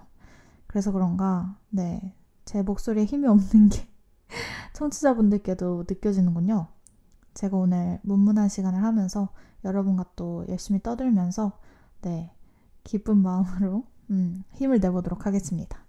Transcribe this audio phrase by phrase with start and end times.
[0.67, 2.15] 그래서 그런가 네.
[2.45, 3.87] 제 목소리에 힘이 없는 게
[4.73, 6.67] 청취자분들께도 느껴지는군요.
[7.33, 9.29] 제가 오늘 문문한 시간을 하면서
[9.63, 11.53] 여러분과 또 열심히 떠들면서
[12.01, 12.31] 네
[12.83, 15.79] 기쁜 마음으로 음, 힘을 내보도록 하겠습니다.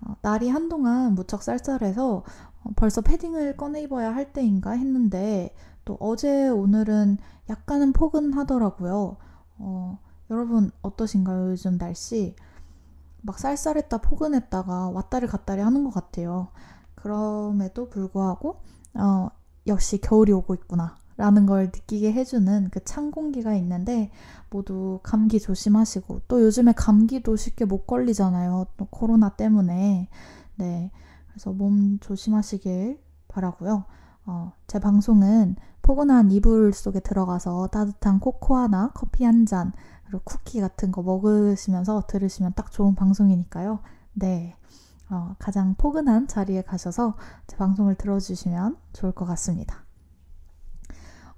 [0.00, 2.24] 어, 날이 한동안 무척 쌀쌀해서
[2.62, 5.54] 어, 벌써 패딩을 꺼내 입어야 할 때인가 했는데
[5.86, 7.16] 또 어제 오늘은
[7.48, 9.16] 약간은 포근하더라고요.
[9.58, 9.98] 어,
[10.30, 11.52] 여러분 어떠신가요?
[11.52, 12.36] 요즘 날씨
[13.22, 16.48] 막 쌀쌀했다 포근했다가 왔다리 갔다리 하는 것 같아요.
[16.94, 18.60] 그럼에도 불구하고
[18.94, 19.28] 어,
[19.66, 20.96] 역시 겨울이 오고 있구나.
[21.18, 24.10] 라는 걸 느끼게 해주는 그 찬 공기가 있는데
[24.50, 28.66] 모두 감기 조심하시고 또 요즘에 감기도 쉽게 못 걸리잖아요.
[28.76, 30.08] 또 코로나 때문에.
[30.56, 30.90] 네.
[31.30, 33.84] 그래서 몸 조심하시길 바라고요.
[34.26, 40.90] 어, 제 방송은 포근한 이불 속에 들어가서 따뜻한 코코아나 커피 한 잔, 그리고 쿠키 같은
[40.90, 43.78] 거 먹으시면서 들으시면 딱 좋은 방송이니까요.
[44.14, 44.56] 네.
[45.08, 49.84] 어, 가장 포근한 자리에 가셔서 제 방송을 들어주시면 좋을 것 같습니다.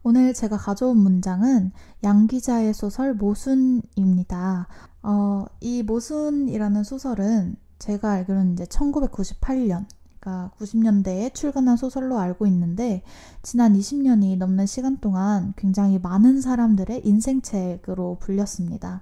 [0.02, 1.72] 오늘 제가 가져온 문장은
[2.04, 4.66] 양 기자의 소설 모순입니다.
[5.02, 9.84] 어, 이 모순이라는 소설은 제가 알기로는 이제 1998년,
[10.28, 13.02] 그러니까 90년대에 출간한 소설로 알고 있는데
[13.42, 19.00] 지난 20년이 넘는 시간 동안 굉장히 많은 사람들의 인생책으로 불렸습니다.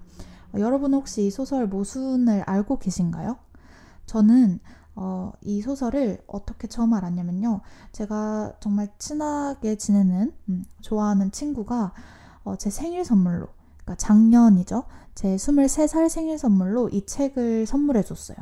[0.55, 3.37] 어, 여러분 혹시 이 소설 모순을 알고 계신가요?
[4.07, 4.61] 저는
[4.95, 7.61] 어, 이 소설을 어떻게 처음 알았냐면요.
[7.93, 11.93] 제가 정말 친하게 지내는, 음, 좋아하는 친구가
[12.45, 13.49] 어, 제 생일 선물로,
[13.83, 14.85] 그러니까 작년이죠.
[15.15, 18.37] 제 23살 생일 선물로 이 책을 선물해 줬어요.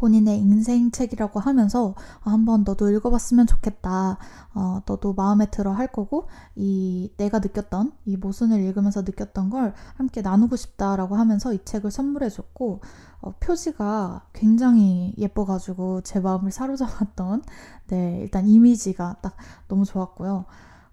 [0.00, 4.16] 본인의 인생 책이라고 하면서 아, 한번 너도 읽어봤으면 좋겠다.
[4.54, 10.22] 어, 너도 마음에 들어 할 거고 이 내가 느꼈던 이 모순을 읽으면서 느꼈던 걸 함께
[10.22, 12.80] 나누고 싶다라고 하면서 이 책을 선물해줬고
[13.20, 17.42] 어, 표지가 굉장히 예뻐가지고 제 마음을 사로잡았던
[17.88, 19.36] 네 일단 이미지가 딱
[19.68, 20.46] 너무 좋았고요.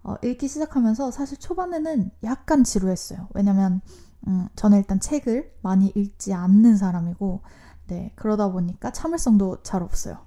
[0.03, 3.29] 어, 읽기 시작하면서 사실 초반에는 약간 지루했어요.
[3.33, 3.79] 왜냐면
[4.27, 7.41] 음, 저는 일단 책을 많이 읽지 않는 사람이고
[7.87, 10.17] 네, 그러다 보니까 참을성도 잘 없어요.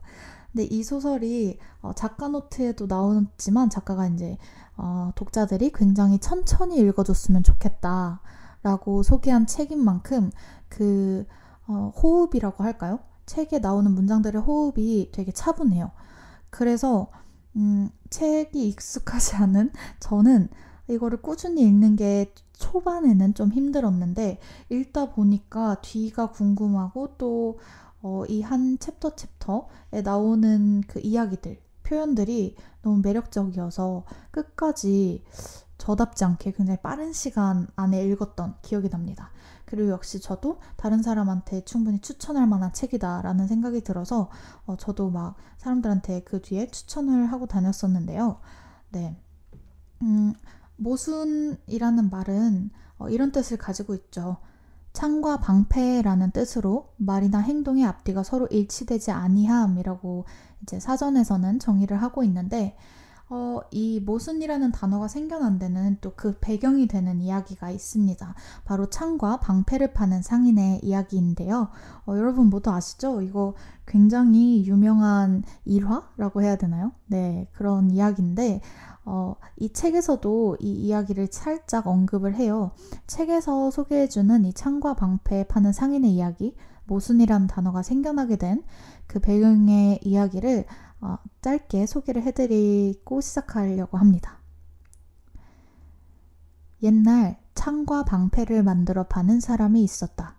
[0.53, 4.37] 근데 이 소설이 어, 작가 노트에도 나오지만 작가가 이제
[4.77, 10.31] 어, 독자들이 굉장히 천천히 읽어줬으면 좋겠다라고 소개한 책인 만큼
[10.69, 11.27] 그
[11.67, 12.99] 어, 호흡이라고 할까요?
[13.27, 15.93] 책에 나오는 문장들의 호흡이 되게 차분해요.
[16.49, 17.09] 그래서
[17.57, 19.71] 음, 책이 익숙하지 않은
[20.01, 20.49] 저는
[20.91, 24.39] 이거를 꾸준히 읽는 게 초반에는 좀 힘들었는데
[24.71, 27.59] 읽다 보니까 뒤가 궁금하고 또
[28.03, 35.25] 어, 이 한 챕터 챕터에 나오는 그 이야기들, 표현들이 너무 매력적이어서 끝까지
[35.79, 39.31] 저답지 않게 굉장히 빠른 시간 안에 읽었던 기억이 납니다.
[39.67, 44.31] 그리고 역시 저도 다른 사람한테 충분히 추천할 만한 책이다라는 생각이 들어서
[44.67, 48.41] 어, 저도 막 사람들한테 그 뒤에 추천을 하고 다녔었는데요.
[48.91, 49.17] 네.
[50.03, 50.35] 음,
[50.81, 54.39] 모순이라는 말은 어, 이런 뜻을 가지고 있죠.
[54.93, 60.25] 창과 방패라는 뜻으로 말이나 행동의 앞뒤가 서로 일치되지 아니함이라고
[60.63, 62.77] 이제 사전에서는 정의를 하고 있는데
[63.33, 68.35] 어, 이 모순이라는 단어가 생겨난 데는 또 그 배경이 되는 이야기가 있습니다.
[68.65, 71.69] 바로 창과 방패를 파는 상인의 이야기인데요.
[72.07, 73.23] 어, 여러분 모두 아시죠?
[73.23, 73.55] 이거
[73.87, 76.91] 굉장히 유명한 일화라고 해야 되나요?
[77.07, 78.61] 네, 그런 이야기인데
[79.05, 82.73] 어, 이 책에서도 이 이야기를 살짝 언급을 해요.
[83.07, 86.55] 책에서 소개해주는 이 창과 방패 파는 상인의 이야기,
[86.87, 88.63] 모순이라는 단어가 생겨나게 된
[89.11, 90.67] 그 배경의 이야기를
[91.01, 94.39] 어, 짧게 소개를 해드리고 시작하려고 합니다.
[96.85, 100.37] 옛날 창과 방패를 만들어 파는 사람이 있었다.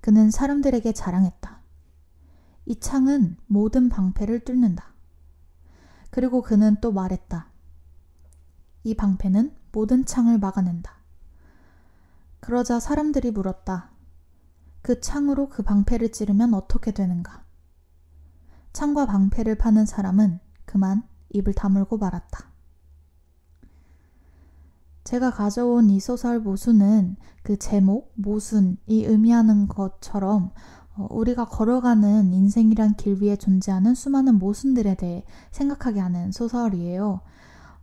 [0.00, 1.60] 그는 사람들에게 자랑했다.
[2.66, 4.92] 이 창은 모든 방패를 뚫는다.
[6.10, 7.47] 그리고 그는 또 말했다.
[8.88, 10.96] 이 방패는 모든 창을 막아낸다.
[12.40, 13.90] 그러자 사람들이 물었다.
[14.80, 17.44] 그 창으로 그 방패를 찌르면 어떻게 되는가?
[18.72, 22.48] 창과 방패를 파는 사람은 그만 입을 다물고 말았다.
[25.04, 30.52] 제가 가져온 이 소설 모순은 그 제목 모순이 의미하는 것처럼
[30.94, 37.20] 어, 우리가 걸어가는 인생이란 길 위에 존재하는 수많은 모순들에 대해 생각하게 하는 소설이에요.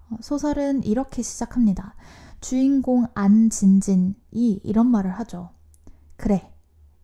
[0.09, 1.95] 어, 소설은 이렇게 시작합니다.
[2.41, 5.49] 주인공 안진진이 이런 말을 하죠.
[6.15, 6.53] 그래,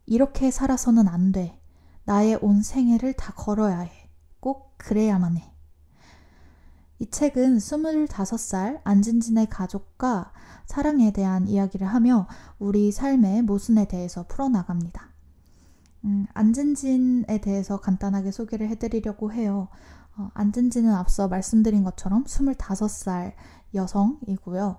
[0.06, 1.60] 이렇게 살아서는 안 돼.
[2.04, 4.10] 나의 온 생애를 다 걸어야 해.
[4.40, 5.52] 꼭 그래야만 해.
[7.00, 10.32] 이 책은 25살 안진진의 가족과
[10.66, 12.28] 사랑에 대한 이야기를 하며
[12.60, 15.10] 우리 삶의 모순에 대해서 풀어나갑니다.
[16.06, 19.70] 음, 안진진에 대해서 간단하게 소개를 해드리려고 해요.
[20.18, 23.34] 어, 안진진은 앞서 말씀드린 것처럼 25살
[23.74, 24.78] 여성이고요.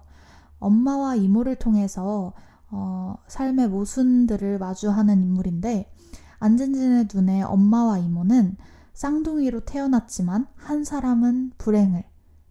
[0.58, 2.32] 엄마와 이모를 통해서
[2.70, 5.92] 어, 삶의 모순들을 마주하는 인물인데
[6.38, 8.56] 안진진의 눈에 엄마와 이모는
[8.94, 12.04] 쌍둥이로 태어났지만 한 사람은 불행을,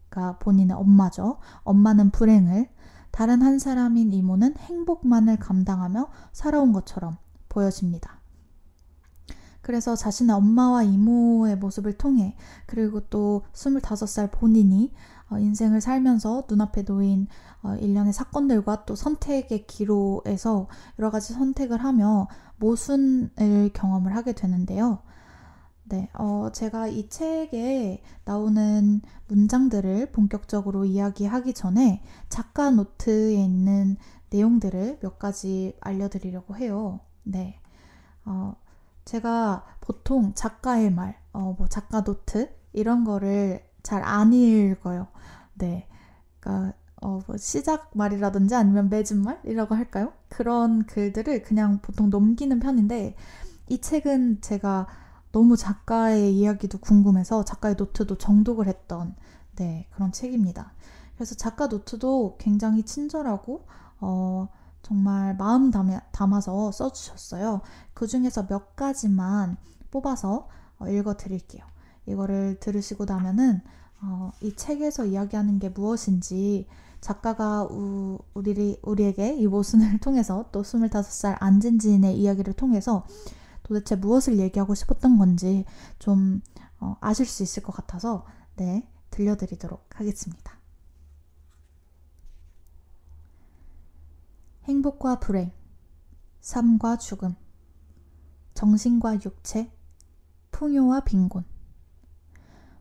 [0.09, 1.39] 그러니까 본인의 엄마죠.
[1.63, 2.69] 엄마는 불행을,
[3.11, 7.17] 다른 한 사람인 이모는 행복만을 감당하며 살아온 것처럼
[7.49, 8.20] 보여집니다.
[9.61, 12.35] 그래서 자신의 엄마와 이모의 모습을 통해
[12.65, 14.91] 그리고 또 25살 본인이
[15.29, 17.27] 어, 인생을 살면서 눈앞에 놓인
[17.63, 20.67] 어, 일련의 사건들과 또 선택의 기로에서
[20.99, 22.27] 여러 가지 선택을 하며
[22.57, 24.99] 모순을 경험을 하게 되는데요.
[25.85, 33.97] 네, 어, 제가 이 책에 나오는 문장들을 본격적으로 이야기하기 전에 작가 노트에 있는
[34.29, 37.01] 내용들을 몇 가지 알려드리려고 해요.
[37.23, 37.59] 네.
[38.23, 38.55] 어,
[39.05, 45.07] 제가 보통 작가의 말, 어, 뭐 작가 노트, 이런 거를 잘 안 읽어요.
[45.55, 45.87] 네.
[46.39, 50.13] 그러니까 어, 뭐 시작 말이라든지 아니면 맺은 말이라고 할까요?
[50.29, 53.15] 그런 글들을 그냥 보통 넘기는 편인데
[53.69, 54.87] 이 책은 제가
[55.31, 59.15] 너무 작가의 이야기도 궁금해서 작가의 노트도 정독을 했던
[59.55, 60.73] 네, 그런 책입니다.
[61.15, 63.65] 그래서 작가 노트도 굉장히 친절하고
[63.99, 64.49] 어,
[64.81, 65.71] 정말 마음
[66.11, 67.61] 담아서 써주셨어요.
[67.93, 69.57] 그 중에서 몇 가지만
[69.91, 70.47] 뽑아서
[70.79, 71.63] 어, 읽어 드릴게요.
[72.05, 73.61] 이거를 들으시고 나면은
[74.01, 76.67] 어, 이 책에서 이야기하는 게 무엇인지
[76.99, 83.05] 작가가 우, 우리, 우리에게 이 모순을 통해서 또 25살 안진진의 이야기를 통해서
[83.63, 85.65] 도대체 무엇을 얘기하고 싶었던 건지
[85.99, 86.41] 좀
[86.79, 90.60] 어, 아실 수 있을 것 같아서 네, 들려드리도록 하겠습니다.
[94.71, 95.51] 행복과 불행,
[96.39, 97.35] 삶과 죽음,
[98.53, 99.69] 정신과 육체,
[100.51, 101.43] 풍요와 빈곤.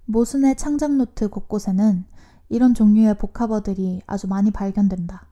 [0.05, 2.05] 모순의 창작 노트 곳곳에는
[2.49, 5.27] 이런 종류의 복합어들이 아주 많이 발견된다.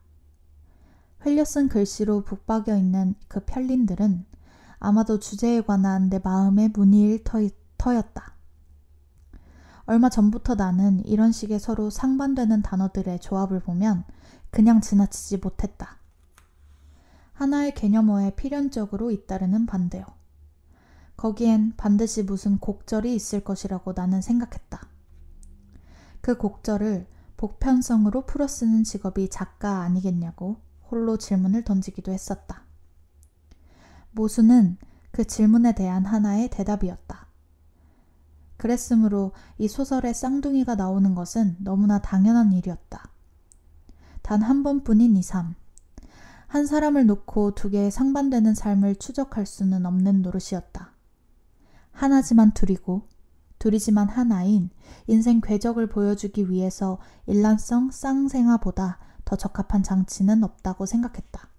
[1.19, 4.25] 흘려 쓴 글씨로 붙박여 있는 그 편린들은
[4.79, 8.35] 아마도 주제에 관한 내 마음의 무늬일 터였다.
[9.85, 14.03] 얼마 전부터 나는 이런 식의 서로 상반되는 단어들의 조합을 보면
[14.49, 15.99] 그냥 지나치지 못했다.
[17.39, 20.05] 하나의 개념어에 필연적으로 잇따르는 반대어.
[21.15, 24.85] 거기엔 반드시 무슨 곡절이 있을 것이라고 나는 생각했다.
[26.19, 30.57] 그 곡절을 복편성으로 풀어 쓰는 직업이 작가 아니겠냐고
[30.91, 32.63] 홀로 질문을 던지기도 했었다.
[34.11, 34.75] 모수는
[35.11, 37.27] 그 질문에 대한 하나의 대답이었다.
[38.57, 43.09] 그랬으므로 이 소설에 쌍둥이가 나오는 것은 너무나 당연한 일이었다.
[44.23, 45.55] 단 한 번뿐인 이 삶.
[46.49, 50.93] 한 사람을 놓고 두 개의 상반되는 삶을 추적할 수는 없는 노릇이었다.
[51.91, 53.07] 하나지만 둘이고
[53.59, 54.71] 둘이지만 하나인
[55.05, 61.49] 인생 궤적을 보여주기 위해서 일란성 쌍생아보다 더 적합한 장치는 없다고 생각했다.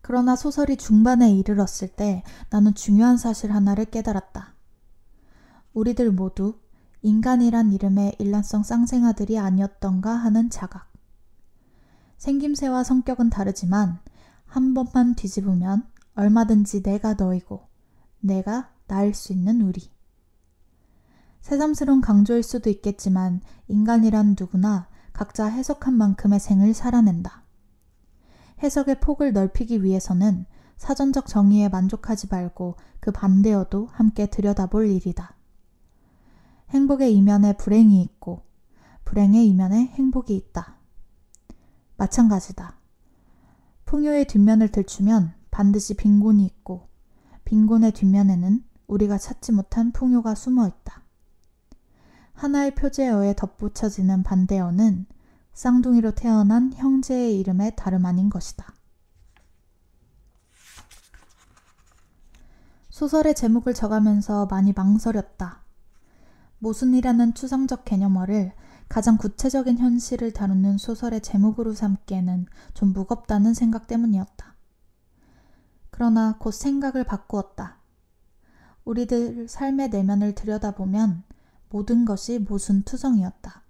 [0.00, 4.54] 그러나 소설이 중반에 이르렀을 때 나는 중요한 사실 하나를 깨달았다.
[5.74, 6.58] 우리들 모두
[7.02, 10.91] 인간이란 이름의 일란성 쌍생아들이 아니었던가 하는 자각.
[12.22, 13.98] 생김새와 성격은 다르지만
[14.46, 17.66] 한 번만 뒤집으면 얼마든지 내가 너이고
[18.20, 19.90] 내가 나일 수 있는 우리.
[21.40, 27.42] 새삼스러운 강조일 수도 있겠지만 인간이란 누구나 각자 해석한 만큼의 생을 살아낸다.
[28.62, 35.34] 해석의 폭을 넓히기 위해서는 사전적 정의에 만족하지 말고 그 반대여도 함께 들여다볼 일이다.
[36.70, 38.44] 행복의 이면에 불행이 있고
[39.04, 40.81] 불행의 이면에 행복이 있다.
[42.02, 42.74] 마찬가지다.
[43.84, 46.88] 풍요의 뒷면을 들추면 반드시 빈곤이 있고
[47.44, 51.02] 빈곤의 뒷면에는 우리가 찾지 못한 풍요가 숨어 있다.
[52.32, 55.06] 하나의 표제어에 덧붙여지는 반대어는
[55.52, 58.74] 쌍둥이로 태어난 형제의 이름에 다름 아닌 것이다.
[62.90, 65.62] 소설의 제목을 적으면서 많이 망설였다.
[66.58, 68.54] 모순이라는 추상적 개념어를
[68.88, 74.54] 가장 구체적인 현실을 다루는 소설의 제목으로 삼기에는 좀 무겁다는 생각 때문이었다.
[75.90, 77.78] 그러나 곧 생각을 바꾸었다.
[78.84, 81.22] 우리들 삶의 내면을 들여다보면
[81.70, 83.62] 모든 것이 모순투성이었다.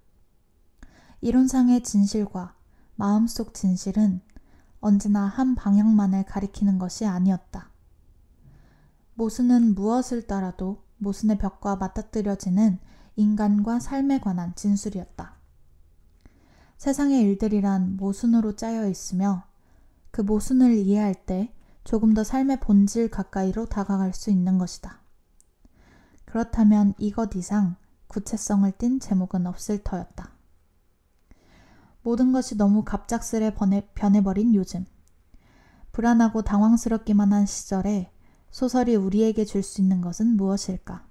[1.21, 2.54] 이론상의 진실과
[2.97, 4.21] 마음속 진실은
[4.81, 7.71] 언제나 한 방향만을 가리키는 것이 아니었다.
[9.14, 12.78] 모순은 무엇을 따라도 모순의 벽과 맞닥뜨려지는
[13.16, 15.37] 인간과 삶에 관한 진술이었다.
[16.78, 19.45] 세상의 일들이란 모순으로 짜여 있으며
[20.11, 21.54] 그 모순을 이해할 때
[21.85, 25.00] 조금 더 삶의 본질 가까이로 다가갈 수 있는 것이다.
[26.25, 27.76] 그렇다면 이것 이상
[28.09, 30.33] 구체성을 띤 제목은 없을 터였다.
[32.02, 33.54] 모든 것이 너무 갑작스레
[33.95, 34.85] 변해버린 요즘.
[35.92, 38.11] 불안하고 당황스럽기만 한 시절에
[38.50, 41.07] 소설이 우리에게 줄 수 있는 것은 무엇일까?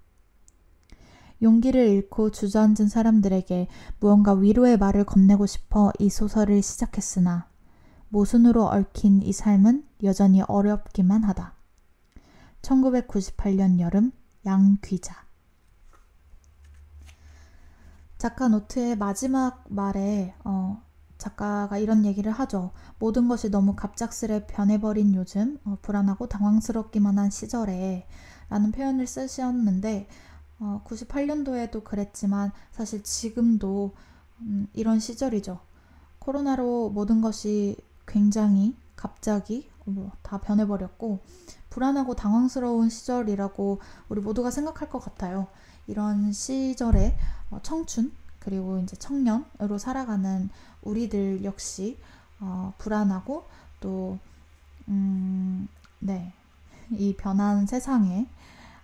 [1.41, 3.67] 용기를 잃고 주저앉은 사람들에게
[3.99, 7.47] 무언가 위로의 말을 건네고 싶어 이 소설을 시작했으나
[8.09, 11.53] 모순으로 얽힌 이 삶은 여전히 어렵기만 하다.
[12.61, 14.11] 1998년 여름
[14.45, 15.15] 양귀자
[18.17, 20.83] 작가 노트의 마지막 말에 어,
[21.17, 22.71] 작가가 이런 얘기를 하죠.
[22.99, 28.07] 모든 것이 너무 갑작스레 변해버린 요즘, 어, 불안하고 당황스럽기만 한 시절에
[28.49, 30.07] 라는 표현을 쓰셨는데,
[30.61, 33.91] 어, 98년도에도 그랬지만 사실 지금도
[34.41, 35.59] 음, 이런 시절이죠.
[36.19, 37.75] 코로나로 모든 것이
[38.07, 41.19] 굉장히 갑자기 뭐 다 변해버렸고,
[41.69, 45.47] 불안하고 당황스러운 시절이라고 우리 모두가 생각할 것 같아요.
[45.87, 47.17] 이런 시절에
[47.49, 50.49] 어, 청춘, 그리고 이제 청년으로 살아가는
[50.83, 51.97] 우리들 역시
[52.39, 53.45] 어, 불안하고
[53.81, 54.19] 또
[54.87, 55.67] 음,
[55.99, 56.33] 네.
[56.91, 58.27] 이 변한 세상에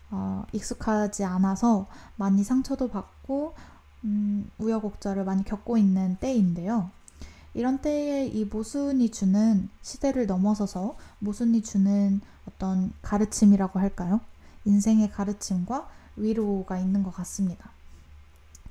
[0.09, 3.53] 어, 익숙하지 않아서 많이 상처도 받고
[4.03, 6.89] 음, 우여곡절을 많이 겪고 있는 때인데요.
[7.53, 14.21] 이런 때에 이 모순이 주는 시대를 넘어서서 모순이 주는 어떤 가르침이라고 할까요?
[14.65, 17.71] 인생의 가르침과 위로가 있는 것 같습니다.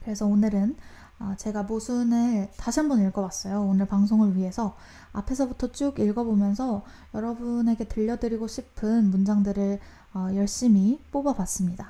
[0.02, 0.76] 그래서 오늘은
[1.19, 3.62] 아, 제가 모순을 다시 한번 읽어봤어요.
[3.62, 4.76] 오늘 방송을 위해서
[5.12, 9.81] 앞에서부터 쭉 읽어보면서 여러분에게 들려드리고 싶은 문장들을
[10.17, 11.89] 어, 열심히 뽑아봤습니다.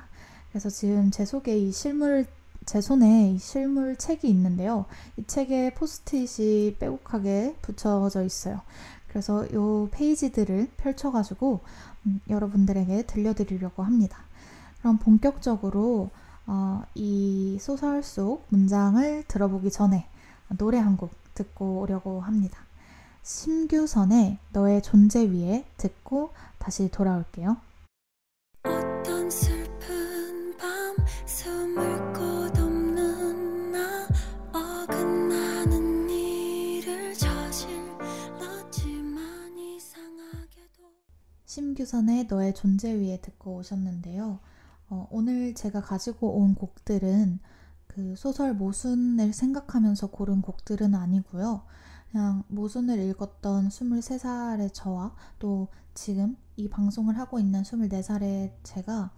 [0.49, 2.25] 그래서 지금 제 속에 이 실물
[2.65, 4.85] 제 손에 이 실물 책이 있는데요.
[5.15, 8.59] 이 책에 포스트잇이 빼곡하게 붙여져 있어요.
[9.07, 11.61] 그래서 이 페이지들을 펼쳐가지고
[12.05, 14.17] 음, 여러분들에게 들려드리려고 합니다.
[14.79, 16.09] 그럼 본격적으로
[16.45, 20.05] 어, 이 소설 속 문장을 들어보기 전에
[20.57, 22.59] 노래 한 곡 듣고 오려고 합니다.
[23.23, 27.57] 심규선의 너의 존재 위에 듣고 다시 돌아올게요.
[41.77, 44.39] 심규선의 너의 존재 위에 듣고 오셨는데요.
[44.89, 47.39] 어, 오늘 제가 가지고 온 곡들은
[47.85, 51.63] 그 소설 모순을 생각하면서 고른 곡들은 아니고요.
[52.11, 59.11] 그냥 모순을 읽었던 23살의 저와 또 지금 이 방송을 하고 있는 24살의 제가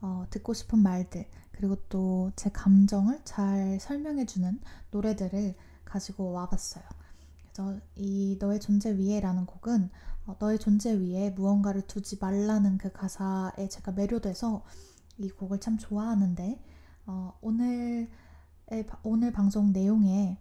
[0.00, 6.84] 어, 듣고 싶은 말들 그리고 또 제 감정을 잘 설명해주는 노래들을 가지고 와봤어요.
[7.52, 13.68] 그래서 이 너의 존재 위에라는 곡은 어, 너의 존재 위에 무언가를 두지 말라는 그 가사에
[13.68, 14.64] 제가 매료돼서
[15.18, 16.62] 이 곡을 참 좋아하는데
[17.06, 18.08] 어, 오늘
[19.02, 20.38] 오늘 방송 내용에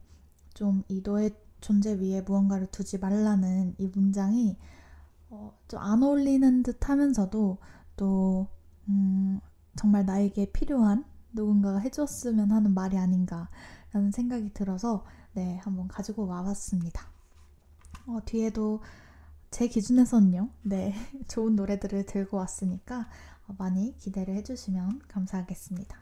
[0.53, 4.57] 좀 이 너의 존재 위에 무언가를 두지 말라는 이 문장이
[5.29, 7.57] 어, 좀안 어울리는 듯 하면서도
[7.95, 8.47] 또
[8.89, 9.39] 음,
[9.75, 17.09] 정말 나에게 필요한 누군가가 해줬으면 하는 말이 아닌가라는 생각이 들어서 네 한번 가지고 와봤습니다.
[18.07, 18.81] 어, 뒤에도
[19.51, 20.93] 제 기준에서는요, 네
[21.27, 23.10] 좋은 노래들을 들고 왔으니까
[23.48, 26.00] 어, 많이 기대를 해주시면 감사하겠습니다.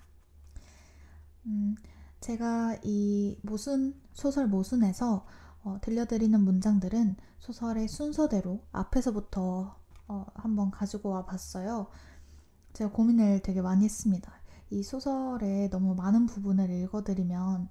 [1.47, 1.75] 음,
[2.21, 5.25] 제가 이 모순 소설 모순에서
[5.63, 9.75] 어, 들려드리는 문장들은 소설의 순서대로 앞에서부터
[10.07, 11.87] 어, 한번 가지고 와 봤어요.
[12.73, 14.31] 제가 고민을 되게 많이 했습니다.
[14.69, 17.67] 이 소설의 너무 많은 부분을 읽어드리면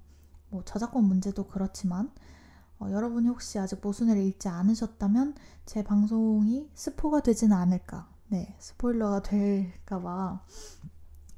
[0.49, 2.11] 뭐 저작권 문제도 그렇지만
[2.79, 8.09] 어, 여러분이 혹시 아직 모순을 읽지 않으셨다면 제 방송이 스포가 되지는 않을까.
[8.29, 10.45] 네 스포일러가 될까봐.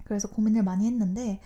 [0.03, 1.41] 그래서 고민을 많이 했는데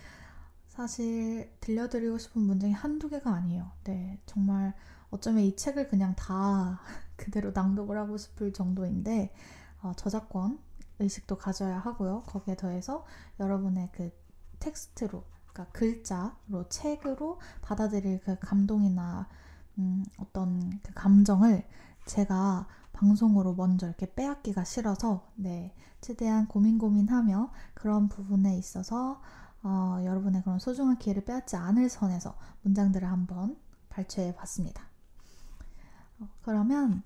[0.68, 3.72] 사실 들려드리고 싶은 문장이 한두 개가 아니에요.
[3.86, 4.74] 네 정말
[5.12, 6.82] 어쩌면 이 책을 그냥 다
[7.16, 9.34] 그대로 낭독을 하고 싶을 정도인데
[9.82, 10.60] 어, 저작권
[11.00, 12.24] 의식도 가져야 하고요.
[12.24, 13.06] 거기에 더해서
[13.40, 14.12] 여러분의 그
[14.60, 19.28] 텍스트로, 그러니까 글자로, 책으로 받아들일 그 감동이나
[19.78, 21.68] 음, 어떤 그 감정을
[22.06, 29.22] 제가 방송으로 먼저 이렇게 빼앗기가 싫어서 네 최대한 고민 고민하며 그런 부분에 있어서
[29.64, 33.58] 어, 여러분의 그런 소중한 기회를 빼앗지 않을 선에서 문장들을 한번
[33.90, 34.84] 발췌해 봤습니다.
[36.20, 37.04] 어, 그러면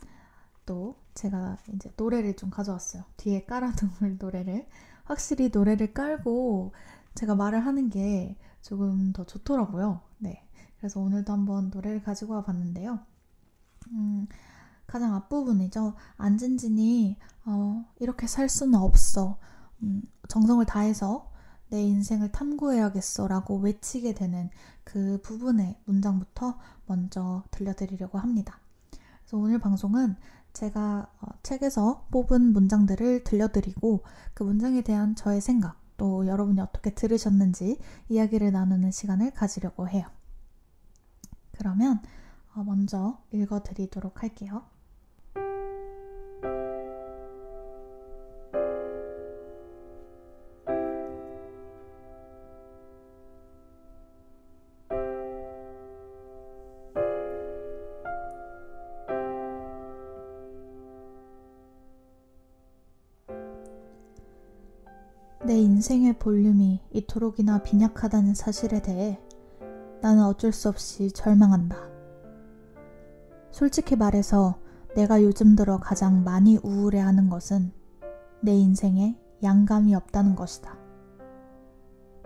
[0.66, 3.04] 또 제가 이제 노래를 좀 가져왔어요.
[3.18, 4.68] 뒤에 깔아둔 노래를.
[5.06, 6.74] 확실히 노래를 깔고
[7.16, 10.02] 제가 말을 하는 게 조금 더 좋더라고요.
[10.80, 10.82] 네.
[10.82, 13.00] 그래서 오늘도 한번 노래를 가지고 와 봤는데요.
[13.92, 14.28] 음,
[14.88, 15.94] 가장 앞부분이죠.
[16.18, 19.38] 안진진이 어, 이렇게 살 수는 없어.
[19.84, 21.32] 음, 정성을 다해서
[21.70, 24.50] 내 인생을 탐구해야겠어 라고 외치게 되는
[24.84, 28.60] 그 부분의 문장부터 먼저 들려드리려고 합니다.
[29.22, 30.16] 그래서 오늘 방송은
[30.54, 34.04] 제가 어, 책에서 뽑은 문장들을 들려드리고
[34.34, 37.78] 그 문장에 대한 저의 생각 또 여러분이 어떻게 들으셨는지
[38.08, 40.08] 이야기를 나누는 시간을 가지려고 해요.
[41.60, 42.02] 그러면
[42.56, 44.64] 어, 먼저 읽어드리도록 할게요.
[65.46, 69.20] 내 인생의 볼륨이 이토록이나 빈약하다는 사실에 대해
[70.02, 71.78] 나는 어쩔 수 없이 절망한다.
[73.52, 74.60] 솔직히 말해서
[74.96, 77.72] 내가 요즘 들어 가장 많이 우울해하는 것은
[78.42, 80.78] 내 인생에 양감이 없다는 것이다.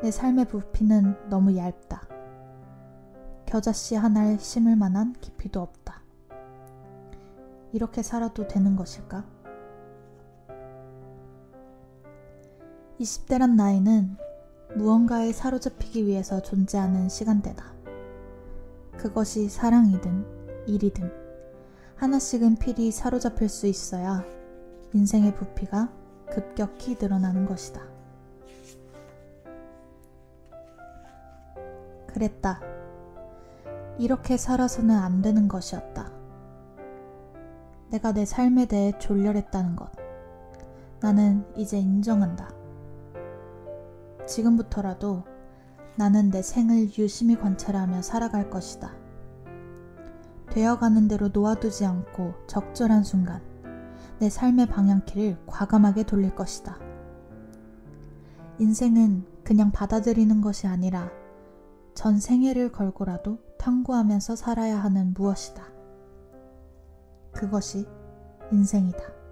[0.02, 2.08] 내 삶의 부피는 너무 얇다.
[3.46, 6.02] 겨자씨 하나를 심을 만한 깊이도 없다.
[7.72, 9.26] 이렇게 살아도 되는 것일까?
[13.00, 14.18] 20대란 나이는
[14.76, 17.64] 무언가에 사로잡히기 위해서 존재하는 시간대다.
[18.98, 21.12] 그것이 사랑이든 일이든
[21.96, 24.24] 하나씩은 필히 사로잡힐 수 있어야
[24.94, 25.90] 인생의 부피가
[26.30, 27.82] 급격히 늘어나는 것이다.
[32.08, 32.62] 그랬다.
[34.00, 36.12] 이렇게 살아서는 안 되는 것이었다.
[37.92, 39.92] 내가 내 삶에 대해 졸렬했다는 것.
[41.00, 42.63] 나는 이제 인정한다.
[44.28, 45.24] 지금부터라도
[45.96, 48.92] 나는 내 생을 유심히 관찰하며 살아갈 것이다.
[50.50, 53.42] 되어가는 대로 놓아두지 않고 적절한 순간
[54.20, 56.78] 내 삶의 방향키를 과감하게 돌릴 것이다.
[58.60, 61.10] 인생은 그냥 받아들이는 것이 아니라
[61.94, 65.64] 전 생애를 걸고라도 탐구하면서 살아야 하는 무엇이다.
[67.32, 67.88] 그것이
[68.52, 69.23] 인생이다.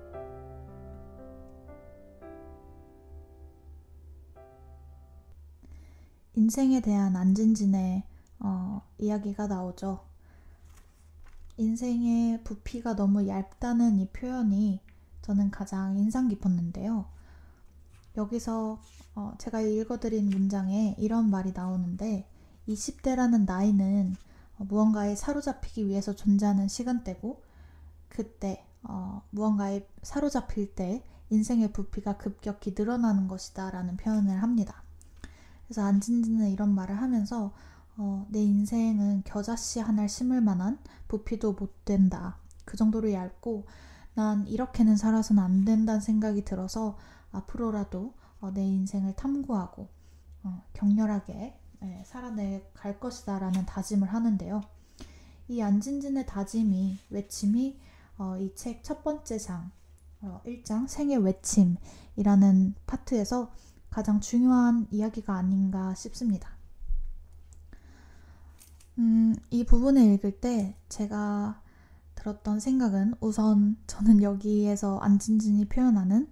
[6.36, 8.04] 인생에 대한 안진진의
[8.40, 10.06] 어, 이야기가 나오죠.
[11.58, 14.80] 인생의 부피가 너무 얇다는 이 표현이
[15.22, 17.06] 저는 가장 인상 깊었는데요.
[18.18, 18.80] 여기서
[19.16, 22.28] 어, 제가 읽어드린 문장에 이런 말이 나오는데
[22.68, 24.16] 20대라는 나이는
[24.58, 27.44] 어, 무언가에 사로잡히기 위해서 존재하는 시간대고
[28.08, 34.84] 그때 어, 무언가에 사로잡힐 때 인생의 부피가 급격히 늘어나는 것이다 라는 표현을 합니다.
[35.72, 37.54] 그래서 안진지는 이런 말을 하면서
[37.96, 42.36] 어, 내 인생은 겨자씨 하나를 심을 만한 부피도 못 된다.
[42.66, 43.68] 그 정도로 얇고
[44.14, 46.98] 난 이렇게는 살아서는 안 된다는 생각이 들어서
[47.32, 49.88] 앞으로라도 어, 내 인생을 탐구하고
[50.44, 54.60] 어, 격렬하게 예, 살아내갈 것이다 라는 다짐을 하는데요.
[55.48, 57.80] 이 안진진의 다짐이 외침이
[58.18, 59.72] 어, 이책 첫 번째 장
[60.20, 63.54] 어, 1장 생애 외침이라는 파트에서
[63.92, 66.50] 가장 중요한 이야기가 아닌가 싶습니다.
[68.98, 71.62] 음, 이 부분을 읽을 때 제가
[72.16, 76.30] 들었던 생각은 우선 저는 여기에서 안진진이 표현하는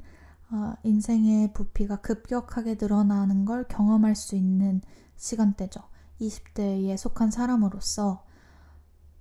[0.52, 4.82] 어, 인생의 부피가 급격하게 늘어나는 걸 경험할 수 있는
[5.18, 5.82] 시간대죠.
[6.22, 8.26] 20대에 속한 사람으로서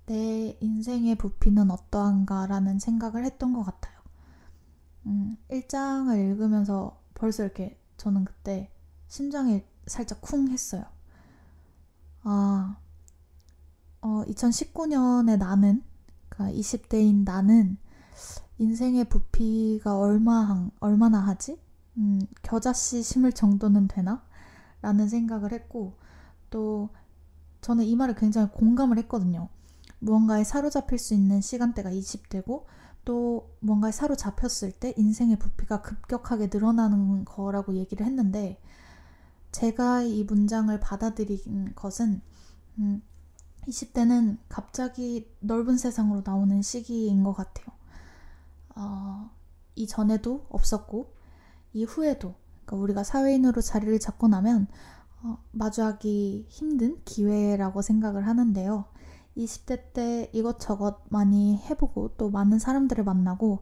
[0.06, 3.98] 내 인생의 부피는 어떠한가라는 생각을 했던 것 같아요.
[5.06, 8.70] 음, 1장을 읽으면서 벌써 이렇게 저는 그때
[9.08, 10.84] 심장이 살짝 쿵 했어요.
[12.22, 12.78] 아,
[14.00, 15.82] 어, 2019년에 나는,
[16.28, 17.76] 그러니까 20대인 나는
[18.58, 21.60] 인생의 부피가 얼마, 얼마나 하지?
[21.96, 24.24] 음, 겨자씨 심을 정도는 되나?
[24.80, 25.98] 라는 생각을 했고,
[26.50, 26.90] 또
[27.60, 29.48] 저는 이 말을 굉장히 공감을 했거든요.
[29.98, 32.64] 무언가에 사로잡힐 수 있는 시간대가 20대고,
[33.08, 38.60] 또 뭔가에 사로잡혔을 때 인생의 부피가 급격하게 늘어나는 거라고 얘기를 했는데,
[39.50, 42.20] 제가 이 문장을 받아들인 것은,
[42.78, 43.02] 음,
[43.66, 47.66] 20대는 갑자기 넓은 세상으로 나오는 시기인 것 같아요.
[48.76, 49.30] 어,
[49.74, 51.14] 이전에도 없었고,
[51.72, 52.34] 이후에도,
[52.66, 54.66] 그러니까 우리가 사회인으로 자리를 잡고 나면,
[55.22, 58.84] 어, 마주하기 힘든 기회라고 생각을 하는데요.
[59.38, 63.60] 20대 때 이것저것 많이 해보고 또 많은 사람들을 만나고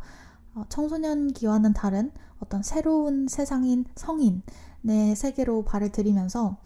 [0.54, 2.10] 어, 청소년기와는 다른
[2.40, 6.58] 어떤 새로운 세상인 성인의 세계로 발을 들이면서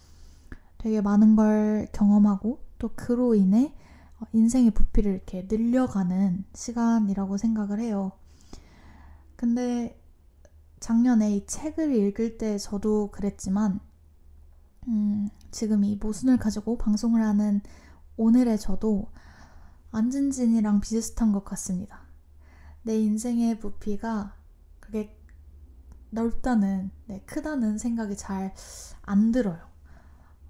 [0.79, 3.75] 되게 많은 걸 경험하고 또 그로 인해
[4.20, 8.12] 어, 인생의 부피를 이렇게 늘려가는 시간이라고 생각을 해요.
[9.37, 9.99] 근데
[10.81, 13.81] 작년에 이 책을 읽을 때 저도 그랬지만,
[14.88, 17.61] 음, 지금 이 모순을 가지고 방송을 하는
[18.16, 19.11] 오늘의 저도
[19.92, 22.03] 안진진이랑 비슷한 것 같습니다.
[22.83, 24.35] 내 인생의 부피가
[24.79, 25.16] 그게
[26.11, 28.55] 넓다는, 네, 크다는 생각이 잘
[29.03, 29.59] 안 들어요.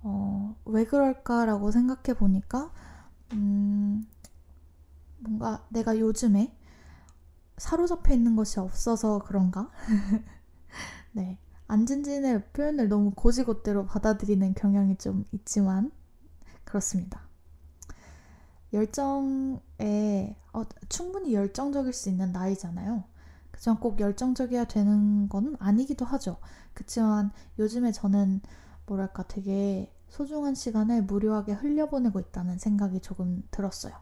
[0.03, 2.73] 어, 왜 그럴까라고 생각해 보니까,
[3.33, 4.07] 음,
[5.18, 6.55] 뭔가 내가 요즘에
[7.57, 9.70] 사로잡혀 있는 것이 없어서 그런가?
[11.12, 11.38] 네.
[11.68, 15.90] 안진진의 표현을 너무 고지고대로 받아들이는 경향이 좀 있지만,
[16.64, 17.30] 그렇습니다.
[18.73, 23.05] 열정에, 어, 충분히 열정적일 수 있는 나이잖아요.
[23.51, 26.39] 그지만 꼭 열정적이어야 되는 건 아니기도 하죠.
[26.73, 28.41] 그치만 요즘에 저는
[28.87, 33.95] 뭐랄까 되게 소중한 시간을 무료하게 흘려보내고 있다는 생각이 조금 들었어요.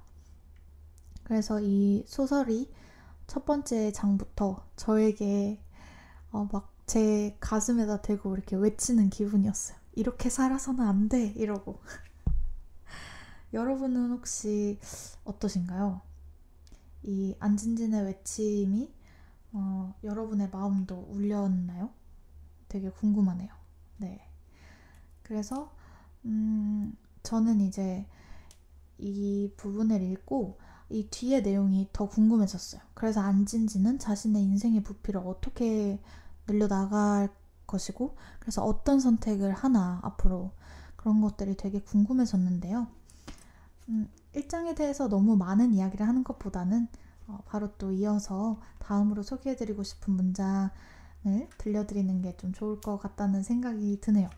[1.24, 2.70] 그래서 이 소설이
[3.26, 5.60] 첫 번째 장부터 저에게
[6.30, 9.76] 어, 막 제 가슴에다 대고 이렇게 외치는 기분이었어요.
[9.92, 11.26] 이렇게 살아서는 안 돼!
[11.36, 11.80] 이러고.
[13.52, 14.78] 여러분은 혹시
[15.24, 16.00] 어떠신가요?
[17.02, 18.92] 이 안진진의 외침이
[19.52, 21.90] 어, 여러분의 마음도 울렸나요?
[22.68, 23.48] 되게 궁금하네요.
[23.96, 24.20] 네.
[25.22, 25.72] 그래서
[26.24, 28.06] 음, 저는 이제
[28.98, 30.58] 이 부분을 읽고
[30.90, 32.80] 이 뒤의 내용이 더 궁금해졌어요.
[32.94, 36.00] 그래서 안진지는 자신의 인생의 부피를 어떻게
[36.46, 37.28] 늘려나갈
[37.66, 40.52] 것이고, 그래서 어떤 선택을 하나 앞으로
[40.96, 42.88] 그런 것들이 되게 궁금해졌는데요.
[43.88, 46.88] 음, 1장에 대해서 너무 많은 이야기를 하는 것보다는
[47.26, 50.70] 어, 바로 또 이어서 다음으로 소개해드리고 싶은 문장을
[51.58, 54.28] 들려드리는 게 좀 좋을 것 같다는 생각이 드네요.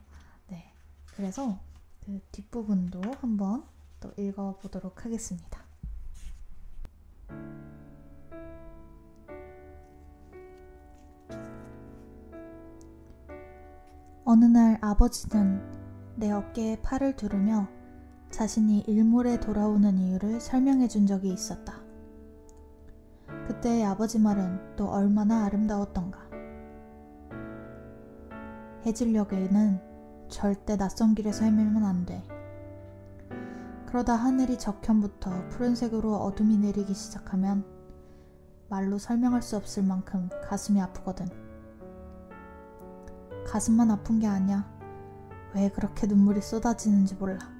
[0.49, 0.73] 네.
[1.15, 1.59] 그래서
[2.05, 3.65] 그 뒷부분도 한번
[4.01, 5.61] 또 읽어보도록 하겠습니다.
[14.25, 15.61] 어느 날 아버지는
[16.17, 17.69] 내 어깨에 팔을 두르며
[18.31, 21.75] 자신이 일몰에 돌아오는 이유를 설명해 준 적이 있었다.
[23.49, 26.21] 그때의 아버지 말은 또 얼마나 아름다웠던가.
[28.87, 29.81] 해질녘에는
[30.29, 32.23] 절대 낯선 길에서 헤매면 안 돼.
[33.87, 37.65] 그러다 하늘이 적현부터 푸른색으로 어둠이 내리기 시작하면
[38.69, 41.27] 말로 설명할 수 없을 만큼 가슴이 아프거든.
[43.45, 44.65] 가슴만 아픈 게 아니야.
[45.57, 47.60] 왜 그렇게 눈물이 쏟아지는지 몰라.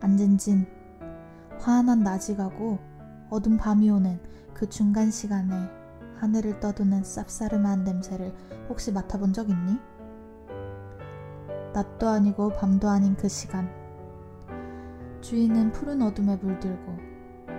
[0.00, 0.66] 안진진,
[1.58, 2.78] 화한 낮이 가고
[3.28, 4.18] 어둠 밤이 오는
[4.54, 5.54] 그 중간 시간에
[6.16, 8.34] 하늘을 떠도는 쌉싸름한 냄새를
[8.68, 9.78] 혹시 맡아본 적 있니?
[11.74, 13.70] 낮도 아니고 밤도 아닌 그 시간.
[15.20, 16.96] 주인은 푸른 어둠에 물들고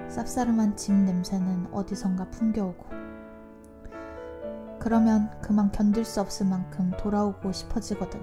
[0.09, 2.85] 쌉싸름한 집 냄새는 어디선가 풍겨오고
[4.79, 8.19] 그러면 그만 견딜 수 없을 만큼 돌아오고 싶어지거든.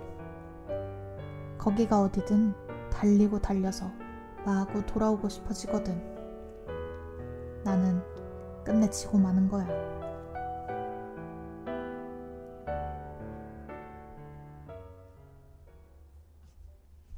[1.57, 2.53] 거기가 어디든
[2.91, 4.08] 달리고 달려서
[4.49, 5.95] 마구 돌아오고 싶어지거든.
[7.65, 8.01] 나는
[8.65, 9.69] 끝내 지고 마는 거야.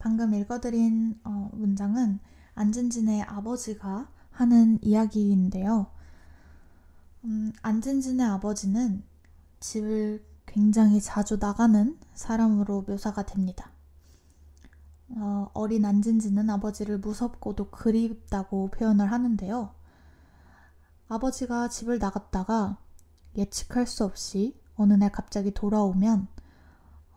[0.01, 2.19] 방금 읽어드린 어, 문장은
[2.57, 5.87] 안진진의 아버지가 하는 이야기인데요.
[7.27, 9.05] 음, 안진진의 아버지는
[9.61, 13.70] 집을 굉장히 자주 나가는 사람으로 묘사가 됩니다.
[15.17, 19.75] 어, 어린 안진진은 아버지를 무섭고도 그립다고 표현을 하는데요.
[21.09, 22.79] 아버지가 집을 나갔다가
[23.37, 26.29] 예측할 수 없이 어느 날 갑자기 돌아오면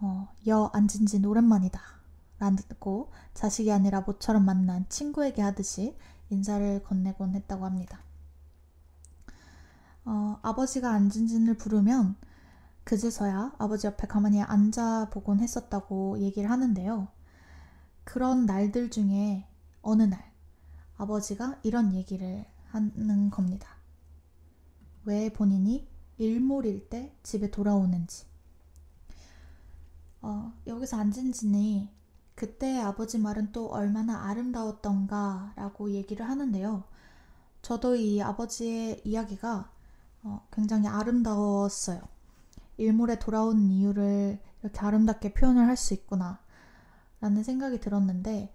[0.02, 1.80] 어, 여 안진진 오랜만이다
[2.40, 5.96] 라고 자식이 아니라 모처럼 만난 친구에게 하듯이
[6.30, 8.00] 인사를 건네곤 했다고 합니다.
[10.06, 12.16] 어, 아버지가 안진진을 부르면
[12.84, 17.08] 그제서야 아버지 옆에 가만히 앉아보곤 했었다고 얘기를 하는데요.
[18.04, 19.48] 그런 날들 중에
[19.82, 20.32] 어느 날
[20.98, 23.70] 아버지가 이런 얘기를 하는 겁니다.
[25.06, 25.88] 왜 본인이
[26.18, 28.26] 일몰일 때 집에 돌아오는지.
[30.22, 31.90] 어, 여기서 안진진이
[32.36, 36.84] 그때 아버지 말은 또 얼마나 아름다웠던가 라고 얘기를 하는데요.
[37.62, 39.72] 저도 이 아버지의 이야기가
[40.24, 42.02] 어, 굉장히 아름다웠어요.
[42.78, 46.40] 일몰에 돌아오는 이유를 이렇게 아름답게 표현을 할 수 있구나
[47.24, 48.54] 라는 생각이 들었는데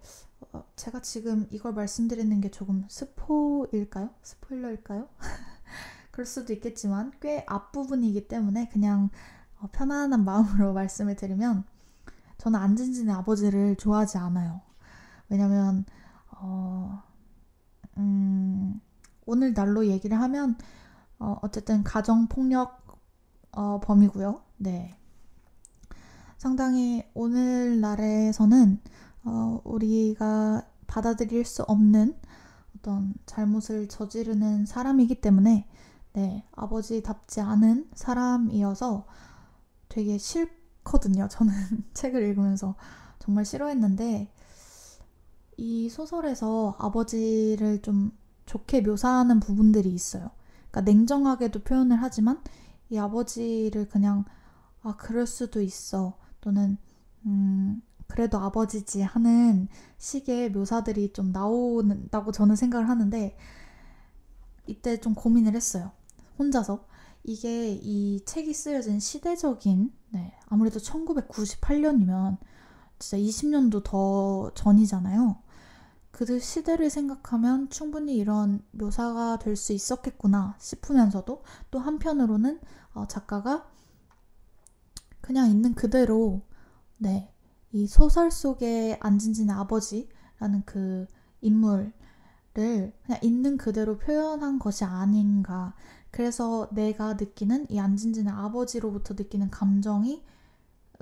[0.53, 4.11] 어, 제가 지금 이걸 말씀드리는 게 조금 스포일까요?
[4.21, 5.09] 스포일러일까요?
[6.11, 9.09] 그럴 수도 있겠지만 꽤 앞부분이기 때문에 그냥
[9.59, 11.63] 어, 편안한 마음으로 말씀을 드리면
[12.37, 14.61] 저는 안진진의 아버지를 좋아하지 않아요.
[15.29, 15.83] 왜냐면
[16.29, 17.01] 어,
[17.97, 18.79] 음,
[19.25, 20.55] 오늘 날로 얘기를 하면
[21.17, 22.85] 어, 어쨌든 가정 폭력
[23.51, 24.43] 어, 범이고요.
[24.57, 24.95] 네.
[26.39, 28.79] 상당히 오늘날에서는
[29.25, 32.15] 어, 우리가 받아들일 수 없는
[32.77, 35.67] 어떤 잘못을 저지르는 사람이기 때문에
[36.13, 39.05] 네, 아버지답지 않은 사람이어서
[39.89, 41.27] 되게 싫거든요.
[41.27, 41.53] 저는
[41.93, 42.75] 책을 읽으면서
[43.19, 44.31] 정말 싫어했는데
[45.57, 50.29] 이 소설에서 아버지를 좀 좋게 묘사하는 부분들이 있어요.
[50.71, 52.41] 그러니까 냉정하게도 표현을 하지만
[52.89, 54.23] 이 아버지를 그냥
[54.81, 56.77] 아 그럴 수도 있어 또는
[57.25, 63.37] 음 그래도 아버지지 하는 식의 묘사들이 좀 나온다고 저는 생각을 하는데
[64.67, 65.91] 이때 좀 고민을 했어요.
[66.37, 66.85] 혼자서
[67.23, 72.37] 이게 이 책이 쓰여진 시대적인 네, 아무래도 1998년이면
[72.97, 75.37] 진짜 20년도 더 전이잖아요.
[76.11, 82.59] 그 시대를 생각하면 충분히 이런 묘사가 될 수 있었겠구나 싶으면서도 또 한편으로는
[82.93, 83.69] 어, 작가가
[85.29, 86.41] 그냥 있는 그대로
[86.97, 87.31] 네,
[87.71, 91.05] 이 소설 속에 안진진의 아버지라는 그
[91.41, 91.93] 인물을
[92.53, 95.75] 그냥 있는 그대로 표현한 것이 아닌가.
[96.09, 100.25] 그래서 내가 느끼는 이 안진진의 아버지로부터 느끼는 감정이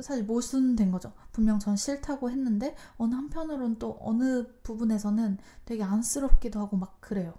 [0.02, 1.13] 사실 모순된 거죠.
[1.32, 7.34] 분명 전 싫다고 했는데 어느 한편으로는 또 어느 부분에서는 되게 안쓰럽기도 하고 막 그래요.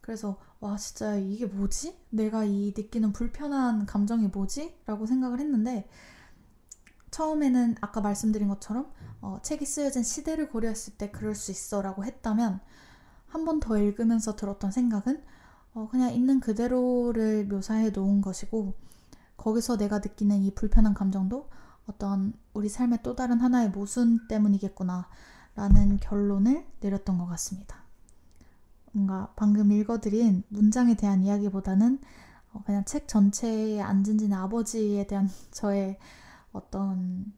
[0.00, 1.96] 그래서 와 진짜 이게 뭐지?
[2.10, 4.76] 내가 이 느끼는 불편한 감정이 뭐지?
[4.86, 5.88] 라고 생각을 했는데
[7.10, 12.60] 처음에는 아까 말씀드린 것처럼 어, 책이 쓰여진 시대를 고려했을 때 그럴 수 있어 라고 했다면
[13.28, 15.22] 한 번 더 읽으면서 들었던 생각은
[15.74, 18.74] 어, 그냥 있는 그대로를 묘사해 놓은 것이고
[19.36, 21.48] 거기서 내가 느끼는 이 불편한 감정도
[21.86, 25.08] 어떤 우리 삶의 또 다른 하나의 모순 때문이겠구나
[25.54, 27.84] 라는 결론을 내렸던 것 같습니다.
[28.98, 32.00] 뭔가 방금 읽어드린 문장에 대한 이야기보다는
[32.52, 35.98] 어, 그냥 책 전체에 앉은진 아버지에 대한 저의
[36.50, 37.32] 어떤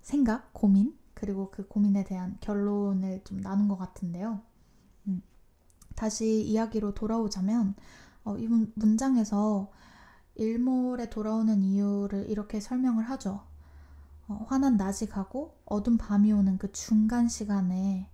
[0.00, 4.40] 생각, 고민, 그리고 그 고민에 대한 결론을 좀 나눈 것 같은데요.
[5.08, 5.22] 음.
[5.94, 7.74] 다시 이야기로 돌아오자면,
[8.24, 9.70] 어, 이 문장에서
[10.36, 13.42] 일몰에 돌아오는 이유를 이렇게 설명을 하죠.
[14.28, 18.08] 어, 환한 낮이 가고 어둠 밤이 오는 그 중간 시간에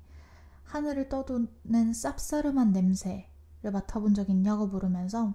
[0.71, 5.35] 하늘을 떠도는 쌉싸름한 냄새를 맡아본 적 있냐고 물으면서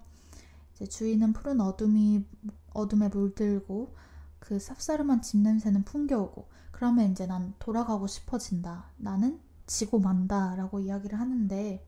[0.89, 2.25] 주인은 푸른 어둠이
[2.73, 3.95] 어둠에 물들고
[4.39, 8.91] 그 쌉싸름한 집 냄새는 풍겨오고 그러면 이제 난 돌아가고 싶어진다.
[8.95, 11.85] 나는 지고 만다라고 이야기를 하는데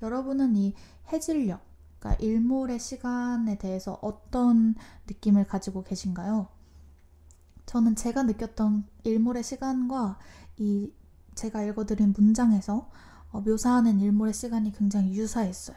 [0.00, 0.74] 여러분은 이
[1.12, 1.60] 해질녘,
[1.98, 4.74] 그러니까 일몰의 시간에 대해서 어떤
[5.06, 6.48] 느낌을 가지고 계신가요?
[7.66, 10.18] 저는 제가 느꼈던 일몰의 시간과
[10.56, 10.90] 이
[11.38, 12.90] 제가 읽어드린 문장에서
[13.30, 15.76] 어, 묘사하는 일몰의 시간이 굉장히 유사했어요.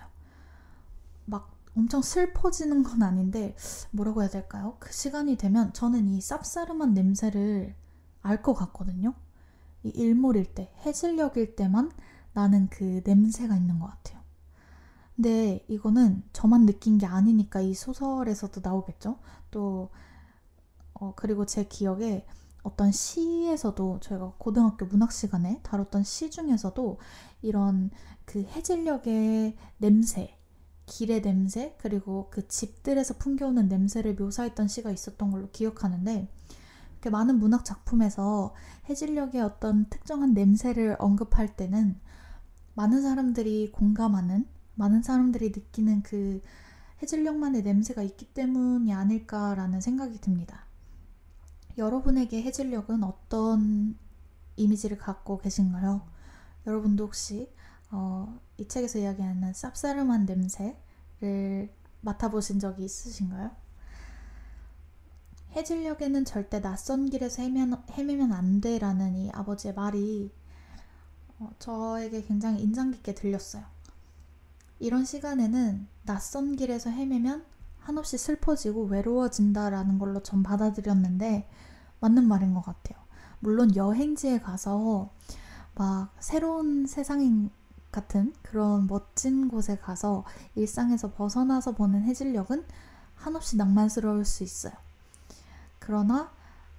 [1.25, 3.55] 막 엄청 슬퍼지는 건 아닌데
[3.91, 4.77] 뭐라고 해야 될까요?
[4.79, 7.75] 그 시간이 되면 저는 이 쌉싸름한 냄새를
[8.23, 9.13] 알 것 같거든요.
[9.83, 11.91] 이 일몰일 때, 해질녘일 때만
[12.33, 14.19] 나는 그 냄새가 있는 것 같아요.
[15.15, 19.19] 근데 이거는 저만 느낀 게 아니니까 이 소설에서도 나오겠죠?
[19.51, 19.91] 또,
[20.93, 22.25] 어, 그리고 제 기억에
[22.63, 26.99] 어떤 시에서도 저희가 고등학교 문학 시간에 다뤘던 시 중에서도
[27.41, 27.89] 이런
[28.25, 30.37] 그 해질녘의 냄새,
[30.85, 36.29] 길의 냄새, 그리고 그 집들에서 풍겨오는 냄새를 묘사했던 시가 있었던 걸로 기억하는데
[36.91, 38.53] 이렇게 많은 문학 작품에서
[38.89, 41.99] 해질녘의 어떤 특정한 냄새를 언급할 때는
[42.75, 44.45] 많은 사람들이 공감하는,
[44.75, 46.41] 많은 사람들이 느끼는 그
[47.01, 50.65] 해질녘만의 냄새가 있기 때문이 아닐까라는 생각이 듭니다.
[51.77, 53.97] 여러분에게 해질녘은 어떤
[54.55, 56.01] 이미지를 갖고 계신가요?
[56.67, 57.49] 여러분도 혹시
[57.91, 63.51] 어, 이 책에서 이야기하는 쌉싸름한 냄새를 맡아보신 적이 있으신가요?
[65.51, 70.31] 해질녘에는 절대 낯선 길에서 헤매면, 헤매면 안 돼라는 이 아버지의 말이
[71.39, 73.65] 어, 저에게 굉장히 인상 깊게 들렸어요.
[74.79, 77.45] 이런 시간에는 낯선 길에서 헤매면
[77.81, 81.47] 한없이 슬퍼지고 외로워진다라는 걸로 전 받아들였는데
[81.99, 82.99] 맞는 말인 것 같아요.
[83.39, 85.09] 물론 여행지에 가서
[85.75, 87.49] 막 새로운 세상인
[87.91, 90.23] 같은 그런 멋진 곳에 가서
[90.55, 92.63] 일상에서 벗어나서 보는 해질녘은
[93.15, 94.73] 한없이 낭만스러울 수 있어요.
[95.79, 96.31] 그러나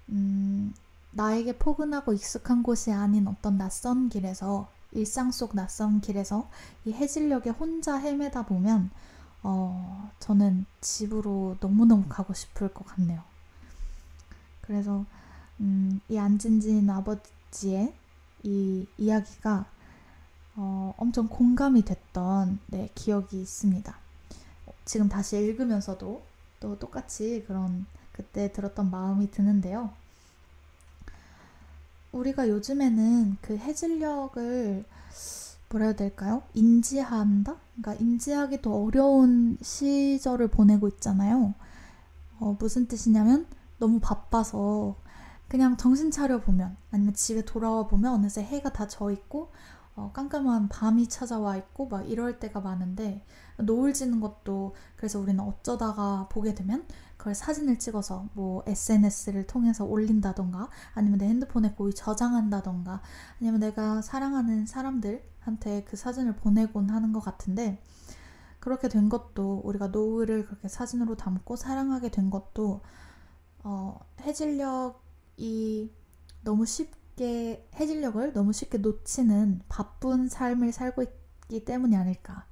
[0.09, 0.75] 음,
[1.11, 6.49] 나에게 포근하고 익숙한 곳이 아닌 어떤 낯선 길에서 일상 속 낯선 길에서
[6.85, 8.91] 이 해질녘에 혼자 헤매다 보면
[9.43, 13.23] 어, 저는 집으로 너무너무 가고 싶을 것 같네요.
[14.61, 15.05] 그래서
[15.61, 17.95] 음, 이 안진진 아버지의
[18.45, 19.67] 이 이야기가
[20.57, 23.97] 어, 엄청 공감이 됐던 네, 기억이 있습니다.
[24.85, 26.23] 지금 다시 읽으면서도
[26.61, 29.91] 또 똑같이 그런 그때 들었던 마음이 드는데요.
[32.13, 34.85] 우리가 요즘에는 그 해질녘을
[35.73, 36.43] 뭐라 해야 될까요?
[36.55, 37.57] 인지한다?
[37.77, 41.55] 그러니까 인지하기 더 어려운 시절을 보내고 있잖아요.
[42.39, 43.47] 어, 무슨 뜻이냐면
[43.79, 44.97] 너무 바빠서
[45.49, 49.51] 그냥 정신 차려 보면 아니면 집에 돌아와 보면 어느새 해가 다 져 있고
[49.95, 53.25] 어, 깜깜한 밤이 찾아와 있고 막 이럴 때가 많은데
[53.59, 60.69] 노을 지는 것도 그래서 우리는 어쩌다가 보게 되면 그걸 사진을 찍어서 뭐 SNS를 통해서 올린다던가
[60.95, 63.03] 아니면 내 핸드폰에 고의 저장한다던가
[63.41, 67.83] 아니면 내가 사랑하는 사람들 한테 그 사진을 보내곤 하는 것 같은데
[68.61, 72.81] 그렇게 된 것도 우리가 노을을 그렇게 사진으로 담고 사랑하게 된 것도
[73.65, 75.93] 어, 해질녘이
[76.43, 82.47] 너무 쉽 쉽게 해질녘을 너무 쉽게 놓치는 바쁜 삶을 살고 있기 때문이 아닐까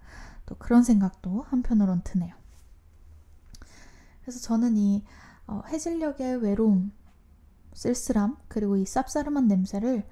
[0.47, 2.35] 또 그런 생각도 한편으론 드네요.
[4.23, 5.05] 그래서 저는 이
[5.47, 6.93] 어, 해질녘의 외로움,
[7.75, 10.07] 쓸쓸함 그리고 이 쌉싸름한 냄새를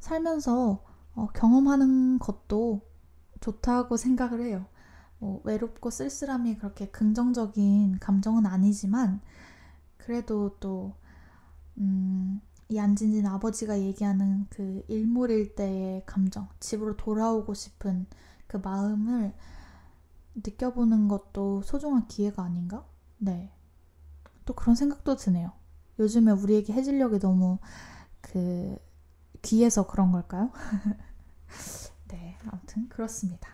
[0.00, 2.80] 살면서 어, 경험하는 것도
[3.40, 4.66] 좋다고 생각을 해요.
[5.18, 9.20] 뭐 외롭고 쓸쓸함이 그렇게 긍정적인 감정은 아니지만
[9.96, 10.94] 그래도 또
[11.78, 18.06] 음, 이 안진진 아버지가 얘기하는 그 일몰일 때의 감정, 집으로 돌아오고 싶은
[18.46, 19.32] 그 마음을
[20.34, 22.86] 느껴보는 것도 소중한 기회가 아닌가?
[23.18, 23.52] 네.
[24.44, 25.52] 또 그런 생각도 드네요.
[25.98, 27.58] 요즘에 우리에게 해질녘이 너무
[28.20, 28.76] 그
[29.42, 30.50] 귀해서 그런 걸까요?
[32.08, 33.48] 네, 아무튼 그렇습니다.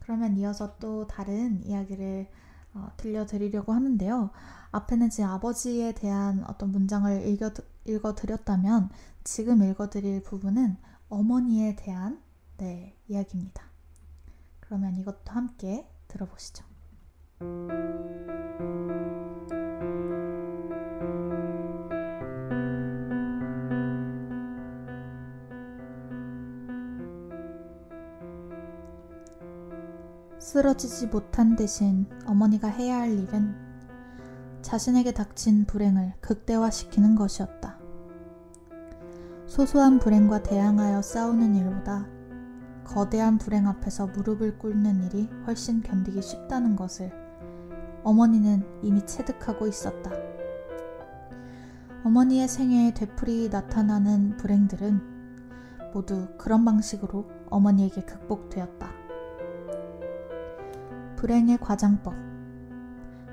[0.00, 2.28] 그러면 이어서 또 다른 이야기를
[2.74, 4.30] 어, 들려드리려고 하는데요.
[4.70, 7.50] 앞에는 제 아버지에 대한 어떤 문장을 읽어,
[7.84, 8.90] 읽어드렸다면
[9.24, 10.76] 지금 읽어드릴 부분은
[11.08, 12.22] 어머니에 대한
[12.58, 13.64] 네, 이야기입니다.
[14.60, 16.64] 그러면 이것도 함께 들어보시죠.
[30.38, 33.54] 쓰러지지 못한 대신 어머니가 해야 할 일은
[34.62, 37.78] 자신에게 닥친 불행을 극대화시키는 것이었다.
[39.46, 42.06] 소소한 불행과 대항하여 싸우는 일보다
[42.84, 47.12] 거대한 불행 앞에서 무릎을 꿇는 일이 훨씬 견디기 쉽다는 것을
[48.04, 50.10] 어머니는 이미 체득하고 있었다.
[52.04, 55.18] 어머니의 생애에 되풀이 나타나는 불행들은
[55.92, 58.97] 모두 그런 방식으로 어머니에게 극복되었다.
[61.18, 62.14] 불행의 과장법.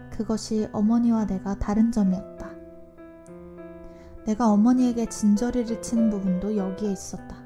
[0.09, 2.49] 그것이 어머니와 내가 다른 점이었다.
[4.25, 7.37] 내가 어머니에게 진저리를 치는 부분도 여기에 있었다.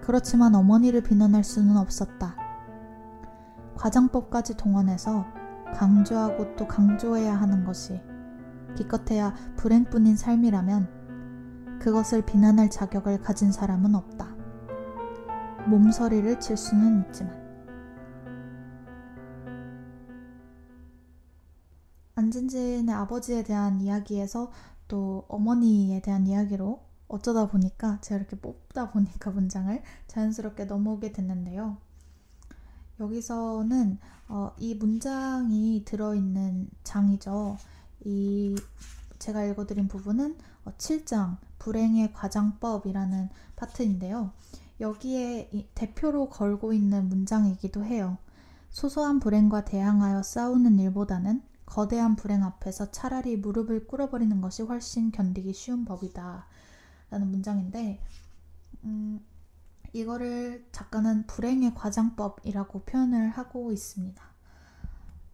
[0.00, 2.34] 그렇지만 어머니를 비난할 수는 없었다.
[3.76, 5.26] 과장법까지 동원해서
[5.74, 8.00] 강조하고 또 강조해야 하는 것이
[8.74, 14.34] 기껏해야 불행뿐인 삶이라면 그것을 비난할 자격을 가진 사람은 없다.
[15.66, 17.45] 몸서리를 칠 수는 있지만.
[22.16, 24.50] 안진진의 아버지에 대한 이야기에서
[24.88, 31.76] 또 어머니에 대한 이야기로 어쩌다 보니까 제가 이렇게 뽑다 보니까 문장을 자연스럽게 넘어오게 됐는데요.
[32.98, 33.98] 여기서는
[34.28, 37.58] 어, 이 문장이 들어있는 장이죠.
[38.06, 38.56] 이
[39.18, 44.32] 제가 읽어드린 부분은 어, 7장 불행의 과장법이라는 파트인데요.
[44.80, 48.16] 여기에 대표로 걸고 있는 문장이기도 해요.
[48.70, 55.84] 소소한 불행과 대항하여 싸우는 일보다는 거대한 불행 앞에서 차라리 무릎을 꿇어버리는 것이 훨씬 견디기 쉬운
[55.84, 56.46] 법이다.
[57.10, 58.00] 라는 문장인데,
[58.84, 59.20] 음,
[59.92, 64.22] 이거를 작가는 불행의 과장법이라고 표현을 하고 있습니다.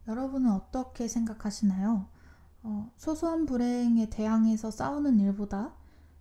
[0.08, 2.06] 여러분은 어떻게 생각하시나요?
[2.64, 5.74] 어, 소소한 불행에 대항해서 싸우는 일보다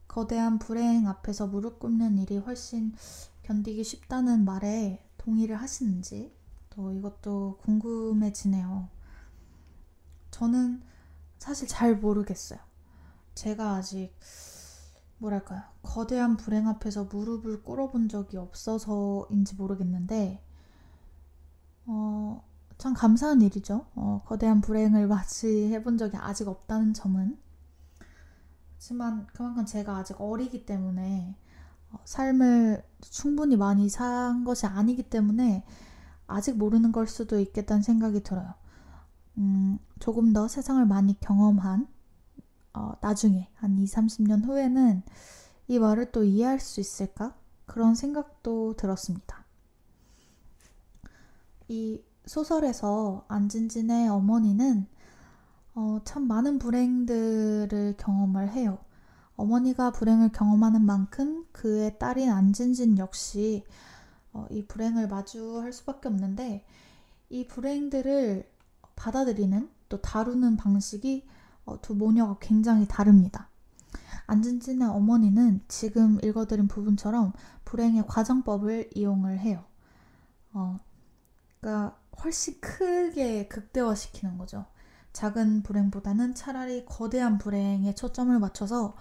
[0.08, 2.94] 거대한 불행 앞에서 무릎 꿇는 일이 훨씬
[3.44, 6.34] 견디기 쉽다는 말에 동의를 하시는지
[6.70, 8.90] 또 이것도 궁금해지네요.
[10.32, 10.82] 저는
[11.38, 12.60] 사실 잘 모르겠어요.
[13.36, 14.14] 제가 아직
[15.18, 15.62] 뭐랄까요.
[15.84, 20.44] 거대한 불행 앞에서 무릎을 꿇어본 적이 없어서인지 모르겠는데,
[21.86, 22.44] 어,
[22.78, 23.86] 참 감사한 일이죠.
[23.94, 27.38] 어, 거대한 불행을 맞이해 본 적이 아직 없다는 점은.
[28.76, 31.38] 하지만 그만큼 제가 아직 어리기 때문에
[31.92, 35.64] 어, 삶을 충분히 많이 산 것이 아니기 때문에
[36.26, 38.56] 아직 모르는 걸 수도 있겠다는 생각이 들어요.
[39.38, 41.88] 음, 조금 더 세상을 많이 경험한
[42.74, 45.04] 어, 나중에 한 2, 30년 후에는
[45.68, 47.36] 이 말을 또 이해할 수 있을까?
[47.66, 49.46] 그런 생각도 들었습니다.
[51.68, 54.88] 이 소설에서 안진진의 어머니는
[55.74, 58.80] 어, 참 많은 불행들을 경험을 해요.
[59.38, 63.64] 어머니가 불행을 경험하는 만큼 그의 딸인 안진진 역시
[64.34, 66.66] 어, 이 불행을 마주할 수밖에 없는데
[67.30, 68.51] 이 불행들을
[69.02, 71.28] 받아들이는 또 다루는 방식이
[71.66, 73.50] 어, 두 모녀가 굉장히 다릅니다.
[74.28, 77.34] 안진진의 어머니는 지금 읽어드린 부분처럼
[77.66, 79.66] 불행의 과정법을 이용을 해요.
[80.54, 80.80] 어,
[81.60, 84.68] 그러니까 훨씬 크게 극대화시키는 거죠.
[85.14, 88.96] 작은 불행보다는 차라리 거대한 불행에 초점을 맞춰서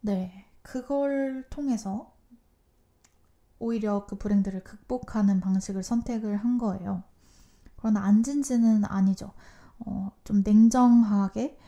[0.00, 2.14] 네 그걸 통해서
[3.58, 7.04] 오히려 그 불행들을 극복하는 방식을 선택을 한 거예요.
[7.84, 9.34] 그러나 안진지는 아니죠.
[9.80, 11.58] 어, 좀 냉정하게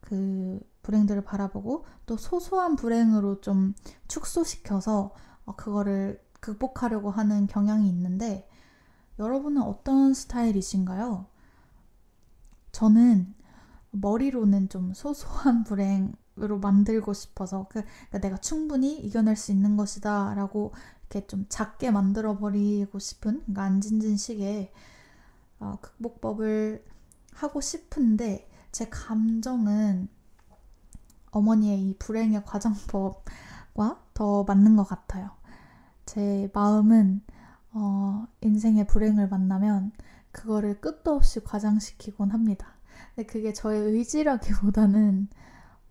[0.00, 3.74] 그 불행들을 바라보고 또 소소한 불행으로 좀
[4.08, 5.14] 축소시켜서
[5.44, 8.48] 어, 그거를 극복하려고 하는 경향이 있는데
[9.20, 11.26] 여러분은 어떤 스타일이신가요?
[12.72, 13.32] 저는
[13.92, 20.72] 머리로는 좀 소소한 불행으로 만들고 싶어서 그, 그러니까 내가 충분히 이겨낼 수 있는 것이다 라고
[21.08, 24.72] 이렇게 좀 작게 만들어 버리고 싶은 그러니까 안진진식의
[25.60, 26.84] 어, 극복법을
[27.34, 30.08] 하고 싶은데 제 감정은
[31.30, 35.30] 어머니의 이 불행의 과정법과 더 맞는 것 같아요.
[36.06, 37.22] 제 마음은
[37.72, 39.92] 어, 인생의 불행을 만나면
[40.32, 42.74] 그거를 끝도 없이 과장시키곤 합니다.
[43.14, 45.28] 근데 그게 저의 의지라기보다는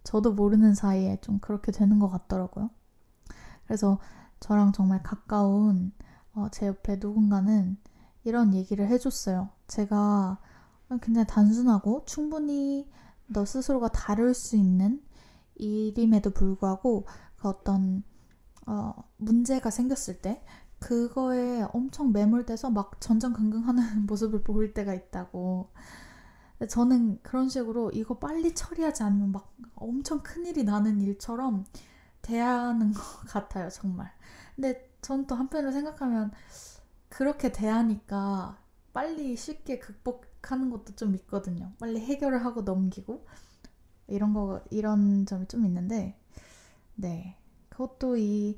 [0.03, 2.69] 저도 모르는 사이에 좀 그렇게 되는 것 같더라고요.
[3.65, 3.99] 그래서
[4.39, 5.91] 저랑 정말 가까운
[6.33, 7.77] 어, 제 옆에 누군가는
[8.23, 9.49] 이런 얘기를 해줬어요.
[9.67, 10.39] 제가
[11.01, 12.89] 굉장히 단순하고 충분히
[13.27, 15.01] 너 스스로가 다룰 수 있는
[15.55, 17.05] 일임에도 불구하고
[17.37, 18.03] 그 어떤
[18.65, 20.43] 어, 문제가 생겼을 때
[20.79, 25.69] 그거에 엄청 매몰돼서 막 전전긍긍하는 모습을 보일 때가 있다고.
[26.69, 31.65] 저는 그런 식으로 이거 빨리 처리하지 않으면 막 엄청 큰일이 나는 일처럼
[32.21, 34.11] 대하는 것 같아요, 정말.
[34.55, 36.31] 근데 전 또 한편으로 생각하면
[37.09, 38.57] 그렇게 대하니까
[38.93, 41.73] 빨리 쉽게 극복하는 것도 좀 있거든요.
[41.79, 43.25] 빨리 해결을 하고 넘기고
[44.07, 46.17] 이런 거 이런 점이 좀 있는데
[46.95, 47.37] 네
[47.69, 48.57] 그것도 이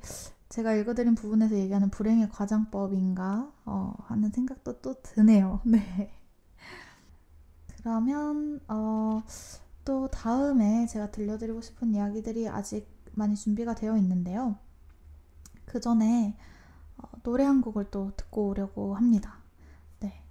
[0.49, 5.62] 제가 읽어드린 부분에서 얘기하는 불행의 과장법인가 어, 하는 생각도 또 드네요.
[5.66, 6.12] 네.
[7.78, 9.24] 그러면 어,
[9.86, 14.58] 또 다음에 제가 들려드리고 싶은 이야기들이 아직 많이 준비가 되어 있는데요.
[15.66, 16.38] 그 전에 어,
[17.24, 19.36] 노래 한 곡을 또 듣고 오려고 합니다.
[20.00, 20.24] 네.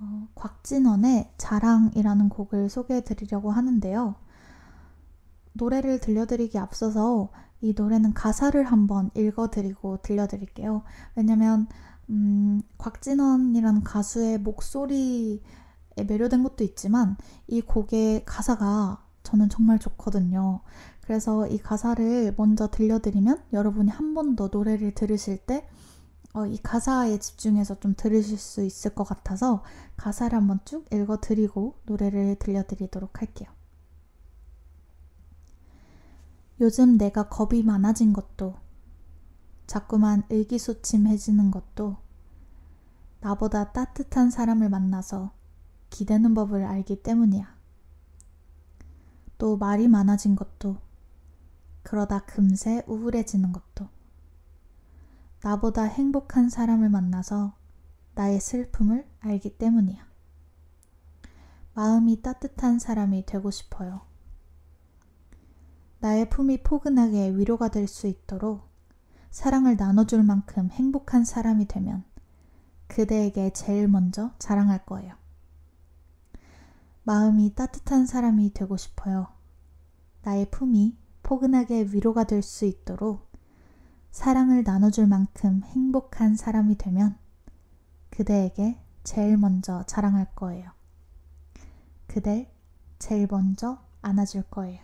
[0.00, 4.14] 어, 곽진원의 자랑이라는 곡을 소개해 드리려고 하는데요.
[5.52, 7.30] 노래를 들려드리기 앞서서
[7.60, 10.82] 이 노래는 가사를 한번 읽어드리고 들려드릴게요.
[11.16, 11.66] 왜냐면
[12.08, 15.40] 음, 곽진원이라는 가수의 목소리에
[16.06, 20.60] 매료된 것도 있지만 이 곡의 가사가 저는 정말 좋거든요.
[21.02, 25.68] 그래서 이 가사를 먼저 들려드리면 여러분이 한 번 더 노래를 들으실 때
[26.32, 29.64] 어, 이 가사에 집중해서 좀 들으실 수 있을 것 같아서
[29.96, 33.50] 가사를 한번 쭉 읽어드리고 노래를 들려드리도록 할게요.
[36.60, 38.54] 요즘 내가 겁이 많아진 것도
[39.66, 41.96] 자꾸만 의기소침해지는 것도
[43.20, 45.32] 나보다 따뜻한 사람을 만나서
[45.90, 47.56] 기대는 법을 알기 때문이야.
[49.38, 50.76] 또 말이 많아진 것도
[51.82, 53.88] 그러다 금세 우울해지는 것도
[55.42, 57.54] 나보다 행복한 사람을 만나서
[58.14, 60.06] 나의 슬픔을 알기 때문이야.
[61.74, 64.02] 마음이 따뜻한 사람이 되고 싶어요.
[66.00, 68.68] 나의 품이 포근하게 위로가 될 수 있도록
[69.30, 72.04] 사랑을 나눠줄 만큼 행복한 사람이 되면
[72.88, 75.14] 그대에게 제일 먼저 자랑할 거예요.
[77.04, 79.28] 마음이 따뜻한 사람이 되고 싶어요.
[80.22, 83.29] 나의 품이 포근하게 위로가 될 수 있도록
[84.10, 87.16] 사랑을 나눠줄 만큼 행복한 사람이 되면
[88.10, 90.70] 그대에게 제일 먼저 자랑할 거예요.
[92.06, 92.50] 그댈
[92.98, 94.80] 제일 먼저 안아줄 거예요.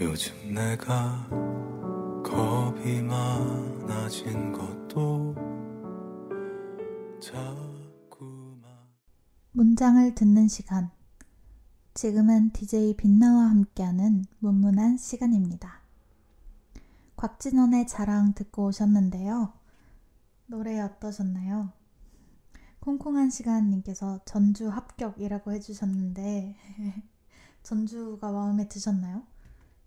[0.00, 1.28] 요즘 내가
[2.24, 5.34] 겁이 많아진 것도
[9.52, 10.90] 문장을 듣는 시간.
[11.94, 15.80] 지금은 DJ 빛나와 함께하는 문문한 시간입니다.
[17.16, 19.52] 곽진원의 자랑 듣고 오셨는데요.
[20.46, 21.72] 노래 어떠셨나요?
[22.78, 26.56] 콩콩한 시간님께서 전주 합격이라고 해주셨는데
[27.64, 29.24] 전주가 마음에 드셨나요?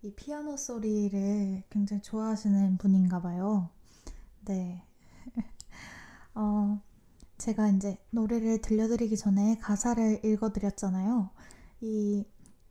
[0.01, 3.69] 이 피아노 소리를 굉장히 좋아하시는 분인가 봐요.
[4.43, 4.83] 네.
[6.35, 6.81] 어,
[7.43, 11.29] 제가 이제 노래를 들려드리기 전에 가사를 읽어드렸잖아요.
[11.81, 12.23] 이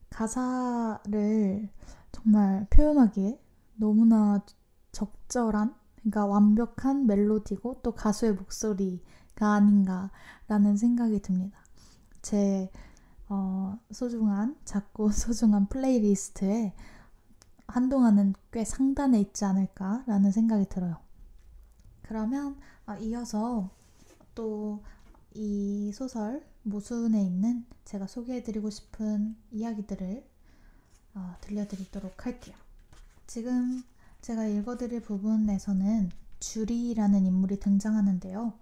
[0.08, 1.68] 가사를
[2.10, 3.38] 정말 표현하기에
[3.74, 4.42] 너무나
[4.92, 11.58] 적절한, 그러니까 완벽한 멜로디고 또 가수의 목소리가 아닌가라는 생각이 듭니다.
[12.22, 12.70] 제
[13.28, 16.72] 어, 소중한, 작고 소중한 playlist에
[17.66, 20.96] 한동안은 꽤 상단에 있지 않을까라는 생각이 들어요.
[22.00, 22.56] 그러면
[22.86, 23.81] 아, 이어서
[24.34, 24.82] 또
[25.34, 30.24] 이 소설 모순에 있는 제가 소개해드리고 싶은 이야기들을
[31.14, 32.54] 어, 들려드리도록 할게요.
[33.26, 33.82] 지금
[34.20, 36.10] 제가 읽어드릴 부분에서는
[36.40, 38.52] 주리라는 인물이 등장하는데요.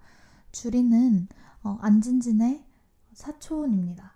[0.53, 1.29] 주리는
[1.65, 2.65] 어, 안진진의
[3.15, 4.15] 사촌입니다.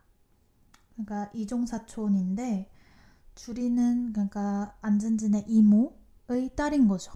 [0.92, 2.70] 그러니까 이종 사촌인데
[3.34, 7.12] 주리는 그러니까 안진진의 이모의 딸인 거죠.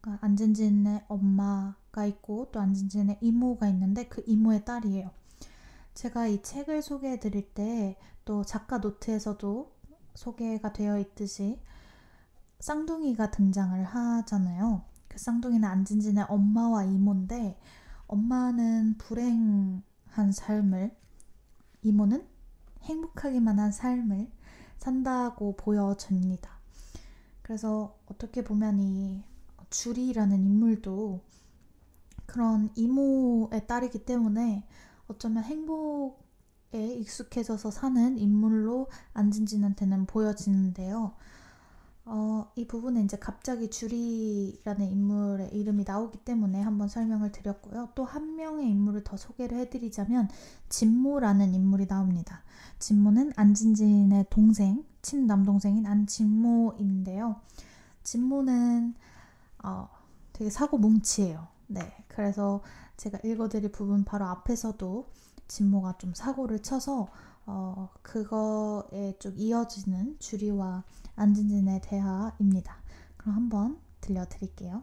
[0.00, 5.10] 그러니까 안진진의 엄마 가 있고 또 안진진의 이모가 있는데 그 이모의 딸이에요.
[5.94, 7.96] 제가 이 책을 소개해 드릴 때
[8.28, 9.72] 또 작가 노트에서도
[10.14, 11.58] 소개가 되어 있듯이
[12.60, 14.82] 쌍둥이가 등장을 하잖아요.
[15.08, 17.58] 그 쌍둥이는 안진진의 엄마와 이모인데
[18.06, 20.94] 엄마는 불행한 삶을
[21.80, 22.28] 이모는
[22.82, 24.30] 행복하기만 한 삶을
[24.76, 26.50] 산다고 보여집니다.
[27.40, 29.22] 그래서 어떻게 보면 이
[29.70, 31.22] 주리라는 인물도
[32.28, 34.62] 그런 이모의 딸이기 때문에
[35.08, 41.14] 어쩌면 행복에 익숙해져서 사는 인물로 안진진한테는 보여지는데요.
[42.04, 47.90] 어, 이 부분에 이제 갑자기 주리라는 인물의 이름이 나오기 때문에 한번 설명을 드렸고요.
[47.94, 50.28] 또 한 명의 인물을 더 소개를 해드리자면
[50.68, 52.42] 진모라는 인물이 나옵니다.
[52.78, 57.40] 진모는 안진진의 동생, 친남동생인 안진모인데요.
[58.02, 58.94] 진모는
[59.64, 59.88] 어,
[60.34, 61.57] 되게 사고 뭉치예요.
[61.68, 62.62] 네, 그래서
[62.96, 65.06] 제가 읽어드릴 부분 바로 앞에서도
[65.48, 67.08] 진모가 좀 사고를 쳐서
[67.46, 70.84] 어, 그거에 쭉 이어지는 주리와
[71.16, 72.76] 안진진의 대화입니다.
[73.16, 74.82] 그럼 한번 들려드릴게요.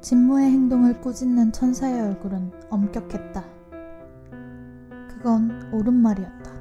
[0.00, 3.55] 진모의 행동을 꾸짖는 천사의 얼굴은 엄격했다.
[5.26, 6.52] 그건 옳은 말이었다.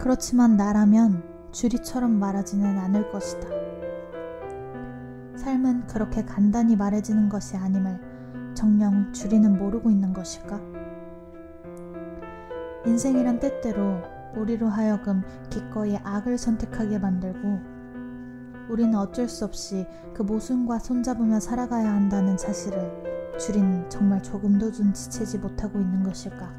[0.00, 3.46] 그렇지만 나라면 주리처럼 말하지는 않을 것이다.
[5.36, 10.58] 삶은 그렇게 간단히 말해지는 것이 아님을 정녕 주리는 모르고 있는 것일까?
[12.86, 14.00] 인생이란 때때로
[14.34, 17.60] 우리로 하여금 기꺼이 악을 선택하게 만들고
[18.70, 25.78] 우리는 어쩔 수 없이 그 모순과 손잡으며 살아가야 한다는 사실을 줄이는 정말 조금도 눈치채지 못하고
[25.78, 26.52] 있는 것일까?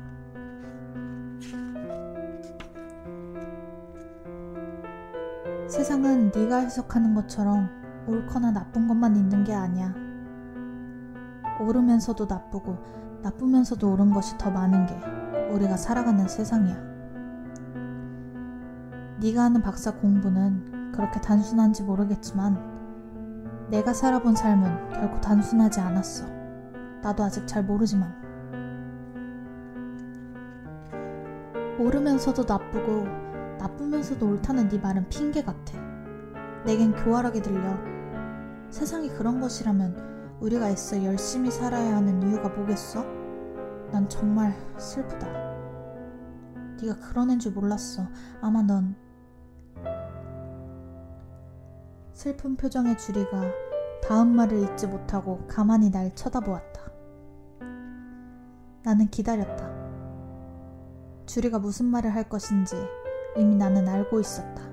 [5.67, 7.69] 세상은 네가 해석하는 것처럼
[8.07, 9.93] 옳거나 나쁜 것만 있는 게 아니야.
[11.61, 12.77] 옳으면서도 나쁘고
[13.21, 14.95] 나쁘면서도 옳은 것이 더 많은 게
[15.53, 16.89] 우리가 살아가는 세상이야.
[19.21, 22.57] 네가 하는 박사 공부는 그렇게 단순한지 모르겠지만
[23.69, 26.38] 내가 살아본 삶은 결코 단순하지 않았어.
[27.01, 28.13] 나도 아직 잘 모르지만.
[31.79, 33.05] 옳으면서도 나쁘고
[33.57, 35.77] 나쁘면서도 옳다는 네 말은 핑계 같아.
[36.65, 37.77] 내겐 교활하게 들려.
[38.69, 43.03] 세상이 그런 것이라면 우리가 애써 열심히 살아야 하는 이유가 뭐겠어?
[43.91, 45.27] 난 정말 슬프다.
[46.81, 48.03] 네가 그런 애인 줄 몰랐어.
[48.41, 48.95] 아마 넌
[52.13, 53.41] 슬픈 표정의 주리가
[54.03, 56.68] 다음 말을 잊지 못하고 가만히 날 쳐다보았다.
[58.83, 59.69] 나는 기다렸다.
[61.25, 62.75] 주리가 무슨 말을 할 것인지
[63.37, 64.63] 이미 나는 알고 있었다.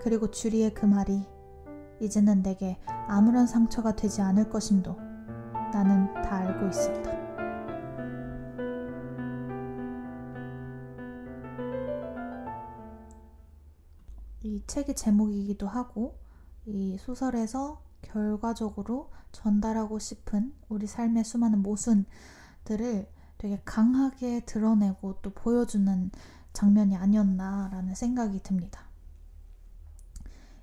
[0.00, 1.26] 그리고 주리의 그 말이
[2.00, 4.96] 이제는 내게 아무런 상처가 되지 않을 것임도
[5.72, 7.12] 나는 다 알고 있었다.
[14.42, 16.18] 이 책의 제목이기도 하고
[16.66, 22.06] 이 소설에서 결과적으로 전달하고 싶은 우리 삶의 수많은 모순
[22.64, 23.08] 들을
[23.38, 26.10] 되게 강하게 드러내고 또 보여주는
[26.52, 28.84] 장면이 아니었나라는 생각이 듭니다.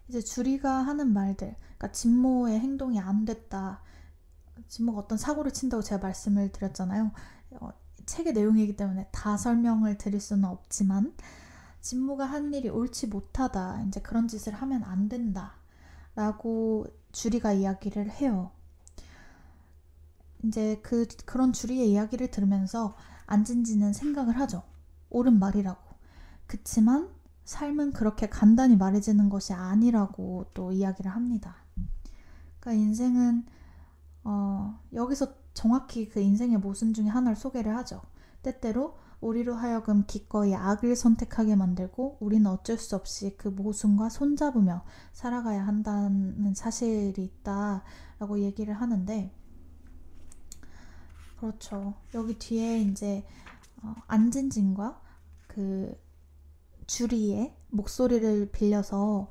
[0.08, 3.82] 이제 주리가 하는 말들, 그러니까 진모의 행동이 안 됐다.
[4.68, 7.12] 진모가 어떤 사고를 친다고 제가 말씀을 드렸잖아요.
[7.60, 7.70] 어,
[8.06, 11.14] 책의 내용이기 때문에 다 설명을 드릴 수는 없지만
[11.82, 13.84] 진모가 한 일이 옳지 못하다.
[13.88, 15.54] 이제 그런 짓을 하면 안 된다.
[16.16, 18.52] 라고 주리가 이야기를 해요.
[20.44, 24.64] 이제 그, 그런 주리의 이야기를 들으면서 안진지는 생각을 하죠.
[25.10, 25.80] 옳은 말이라고.
[26.48, 27.10] 그치만
[27.44, 31.58] 삶은 그렇게 간단히 말해지는 것이 아니라고 또 이야기를 합니다.
[32.60, 33.46] 그러니까 인생은,
[34.24, 38.02] 어, 여기서 정확히 그 인생의 모순 중에 하나를 소개를 하죠.
[38.42, 45.66] 때때로 우리로 하여금 기꺼이 악을 선택하게 만들고 우리는 어쩔 수 없이 그 모순과 손잡으며 살아가야
[45.66, 49.34] 한다는 사실이 있다라고 얘기를 하는데
[51.40, 51.94] 그렇죠.
[52.14, 53.26] 여기 뒤에 이제
[53.82, 55.02] 어, 안진진과
[55.48, 55.98] 그
[56.86, 59.30] 주리의 목소리를 빌려서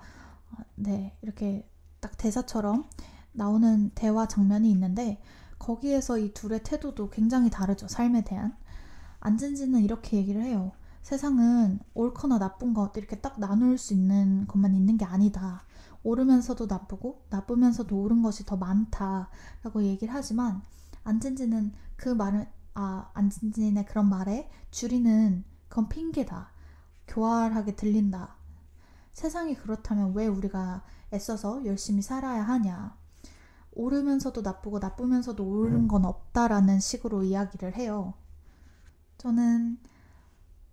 [0.51, 1.69] 어, 네 이렇게
[2.01, 2.89] 딱 대사처럼
[3.33, 5.21] 나오는 대화 장면이 있는데
[5.59, 7.89] 거기에서 이 둘의 태도도 굉장히 다르죠.
[7.89, 8.57] 삶에 대한.
[9.21, 10.73] 안진지는 이렇게 얘기를 해요.
[11.03, 15.65] 세상은 옳거나 나쁜 것 이렇게 딱 나눌 수 있는 것만 있는 게 아니다.
[16.05, 20.63] 옳으면서도 나쁘고 나쁘면서도 옳은 것이 더 많다라고 얘기를 하지만
[21.09, 26.51] 안진지는 그 말은 아 안진진의 그런 말에 주리는 그건 핑계다.
[27.07, 28.37] 교활하게 들린다.
[29.15, 32.97] 세상이 그렇다면 왜 우리가 애써서 열심히 살아야 하냐.
[33.73, 38.15] 옳으면서도 나쁘고 나쁘면서도 옳은 건 없다라는 식으로 이야기를 해요.
[39.17, 39.79] 저는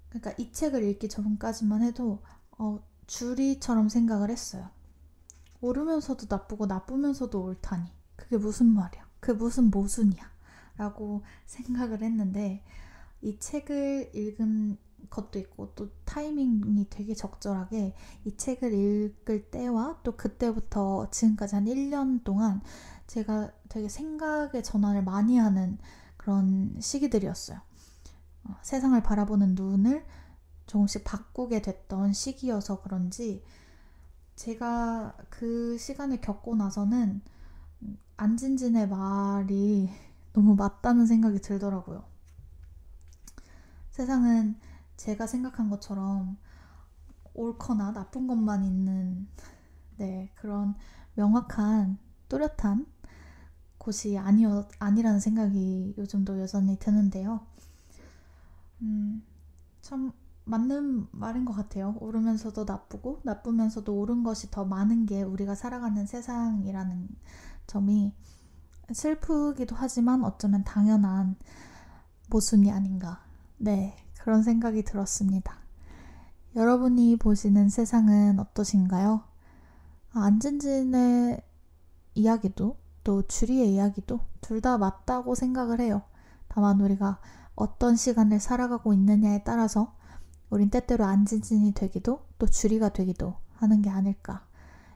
[0.10, 2.22] 그러니까 이 책을 읽기 전까지만 해도
[2.58, 4.70] 어, 주리처럼 생각을 했어요.
[5.62, 9.05] 옳으면서도 나쁘고 나쁘면서도 옳다니 그게 무슨 말이야?
[9.26, 10.22] 그 무슨 모순이야?
[10.78, 12.64] 라고 생각을 했는데
[13.24, 14.78] 이 책을 읽은
[15.10, 17.96] 것도 있고 또 타이밍이 되게 적절하게
[18.26, 22.62] 이 책을 읽을 때와 또 그때부터 지금까지 한 1년 동안
[23.08, 25.80] 제가 되게 생각의 전환을 많이 하는
[26.18, 27.60] 그런 시기들이었어요.
[28.44, 30.06] 어, 세상을 바라보는 눈을
[30.68, 33.44] 조금씩 바꾸게 됐던 시기여서 그런지
[34.36, 37.24] 제가 그 시간을 겪고 나서는
[38.18, 39.90] 안진진의 말이
[40.34, 42.04] 너무 맞다는 생각이 들더라고요.
[43.92, 44.56] 세상은
[44.98, 46.38] 제가 생각한 것처럼
[47.34, 49.28] 옳거나 나쁜 것만 있는
[49.98, 50.76] 네, 그런
[51.16, 51.98] 명확한
[52.28, 52.86] 뚜렷한
[53.78, 57.46] 곳이 아니어, 아니라는 생각이 요즘도 여전히 드는데요.
[58.82, 59.24] 음,
[59.82, 60.12] 참
[60.46, 61.96] 맞는 말인 것 같아요.
[62.00, 67.08] 옳으면서도 나쁘고 나쁘면서도 옳은 것이 더 많은 게 우리가 살아가는 세상이라는
[67.68, 68.14] 점이
[68.94, 71.36] 슬프기도 하지만 어쩌면 당연한
[72.30, 73.24] 모순이 아닌가.
[73.58, 75.58] 네, 그런 생각이 들었습니다.
[76.56, 79.24] 여러분이 보시는 세상은 어떠신가요?
[80.14, 81.42] 아, 안진진의
[82.16, 86.04] 이야기도 또 주리의 이야기도 둘 다 맞다고 생각을 해요.
[86.48, 87.20] 다만 우리가
[87.56, 89.96] 어떤 시간을 살아가고 있느냐에 따라서
[90.50, 94.46] 우린 때때로 안진진이 되기도 또 주리가 되기도 하는 게 아닐까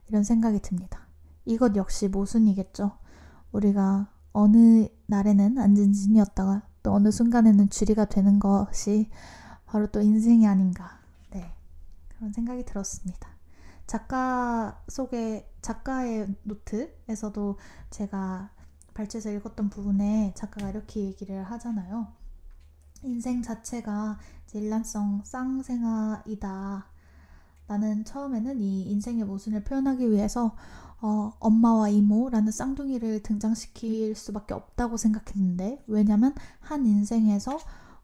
[0.08, 1.09] 이런 생각이 듭니다.
[1.50, 2.92] 이것 역시 모순이겠죠.
[3.52, 9.10] 우리가 어느 날에는 안진진이었다가 또 어느 순간에는 주리가 되는 것이
[9.66, 11.00] 바로 또 인생이 아닌가.
[11.32, 11.52] 네.
[12.10, 13.30] 그런 생각이 들었습니다.
[13.88, 17.58] 작가 속에 작가의 노트에서도
[17.90, 18.52] 제가
[18.94, 22.14] 발췌해서 읽었던 부분에 작가가 이렇게 얘기를 하잖아요.
[23.02, 24.20] 인생 자체가
[24.54, 26.86] 일란성 쌍생아이다.
[27.66, 30.56] 나는 처음에는 이 인생의 모순을 표현하기 위해서
[31.02, 37.58] 어, 엄마와 이모라는 쌍둥이를 등장시킬 수밖에 없다고 생각했는데 왜냐면 한 인생에서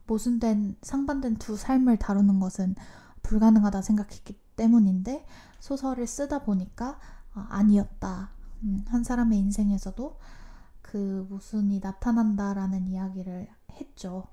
[0.08, 2.76] 모순된 상반된 두 삶을 다루는 것은
[3.24, 5.26] 불가능하다 생각했기 때문인데
[5.60, 7.00] 소설을 쓰다 보니까
[7.34, 8.30] 어, 아니었다.
[8.64, 10.18] 음, 한 사람의 인생에서도
[10.82, 14.28] 그 모순이 나타난다라는 이야기를 했죠.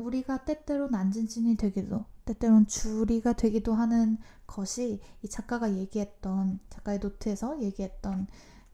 [0.00, 8.26] 우리가 때때론 안진진이 되기도 때때론 주리가 되기도 하는 것이 이 작가가 얘기했던 작가의 노트에서 얘기했던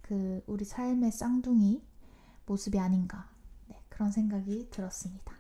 [0.03, 1.83] 그 우리 삶의 쌍둥이
[2.47, 3.29] 모습이 아닌가
[3.67, 5.33] 네, 그런 생각이 들었습니다.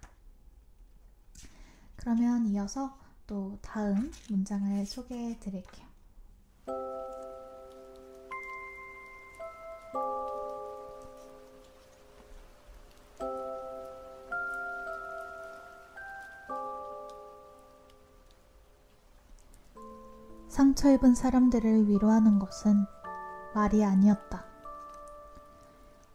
[1.95, 5.86] 그러면 이어서 또 다음 문장을 소개해 드릴게요.
[20.77, 22.85] 상처 입은 사람들을 위로하는 것은
[23.55, 24.45] 말이 아니었다.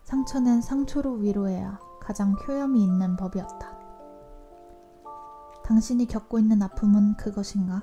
[0.03, 3.75] 상처는 상처로 위로해야 가장 효염이 있는 법이었다.
[5.63, 7.81] 당신이 겪고 있는 아픔은 그것인가?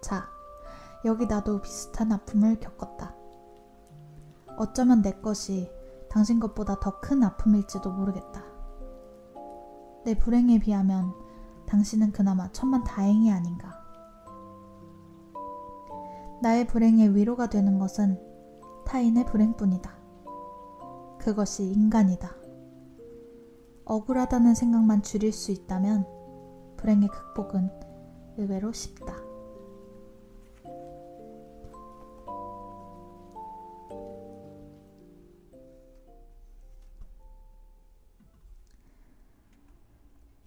[0.00, 0.28] 자,
[1.04, 3.16] 여기 나도 비슷한 아픔을 겪었다.
[4.58, 5.68] 어쩌면 내 것이
[6.08, 8.44] 당신 것보다 더 큰 아픔일지도 모르겠다.
[10.04, 11.12] 내 불행에 비하면
[11.66, 13.81] 당신은 그나마 천만 다행이 아닌가.
[16.42, 18.18] 나의 불행에 위로가 되는 것은
[18.84, 19.96] 타인의 불행뿐이다.
[21.20, 22.34] 그것이 인간이다.
[23.84, 26.04] 억울하다는 생각만 줄일 수 있다면
[26.78, 27.70] 불행의 극복은
[28.38, 29.14] 의외로 쉽다.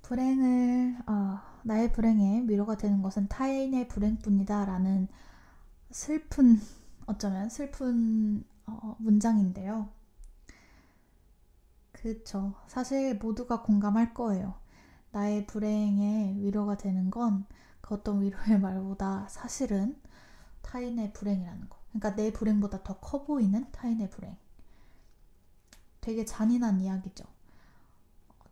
[0.01, 5.07] 불행을 어, 나의 불행에 위로가 되는 것은 타인의 불행뿐이다라는
[5.95, 6.59] 슬픈
[7.05, 9.89] 어쩌면 슬픈 어, 문장인데요.
[11.91, 12.53] 그쵸.
[12.67, 14.55] 사실 모두가 공감할 거예요.
[15.11, 17.45] 나의 불행에 위로가 되는 건
[17.81, 19.95] 그 어떤 위로의 말보다 사실은
[20.63, 21.77] 타인의 불행이라는 거.
[21.91, 24.35] 그러니까 내 불행보다 더 커 보이는 타인의 불행.
[26.01, 27.25] 되게 잔인한 이야기죠.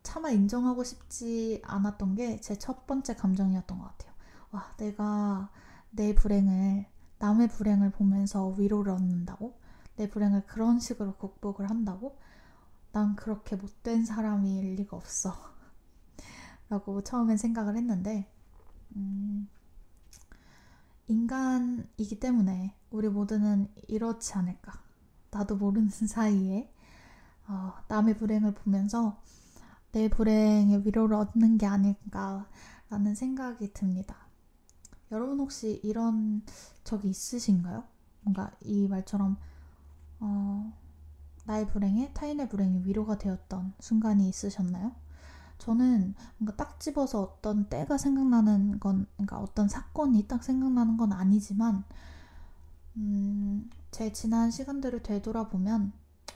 [0.04, 4.14] 차마 인정하고 싶지 않았던 게 제 첫 번째 감정이었던 것 같아요.
[4.52, 5.50] 와, 내가
[5.90, 6.86] 내 불행을
[7.20, 9.58] 남의 불행을 보면서 위로를 얻는다고?
[9.96, 12.18] 내 불행을 그런 식으로 극복을 한다고?
[12.92, 15.34] 난 그렇게 못된 사람일 리가 없어.
[16.70, 18.30] 라고 처음엔 생각을 했는데,
[18.96, 19.48] 음,
[21.08, 24.82] 인간이기 때문에 우리 모두는 이렇지 않을까.
[25.32, 26.72] 나도 모르는 사이에
[27.48, 29.22] 어, 남의 불행을 보면서
[29.92, 34.28] 내 불행의 위로를 얻는 게 아닐까라는 생각이 듭니다.
[35.14, 36.42] 여러분 혹시 이런
[36.84, 37.84] 적이 있으신가요?
[38.22, 39.38] 뭔가 이 말처럼
[40.20, 40.74] 어,
[41.46, 44.94] 나의 불행에 타인의 불행이 위로가 되었던 순간이 있으셨나요?
[45.60, 51.86] 저는 뭔가 딱 집어서 어떤 때가 생각나는 건, 그러니까 어떤 사건이 딱 생각나는 건 아니지만,
[52.98, 55.92] 음, 제 지난 시간들을 되돌아보면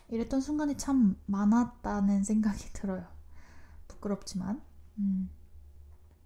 [0.09, 3.05] 이랬던 순간이 참 많았다는 생각이 들어요.
[3.87, 4.61] 부끄럽지만.
[4.99, 5.29] 음.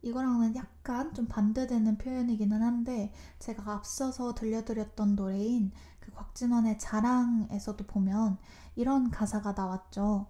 [0.01, 8.37] 이거랑은 약간 좀 반대되는 표현이기는 한데 제가 앞서서 들려드렸던 노래인 그 곽진원의 자랑에서도 보면
[8.75, 10.27] 이런 가사가 나왔죠.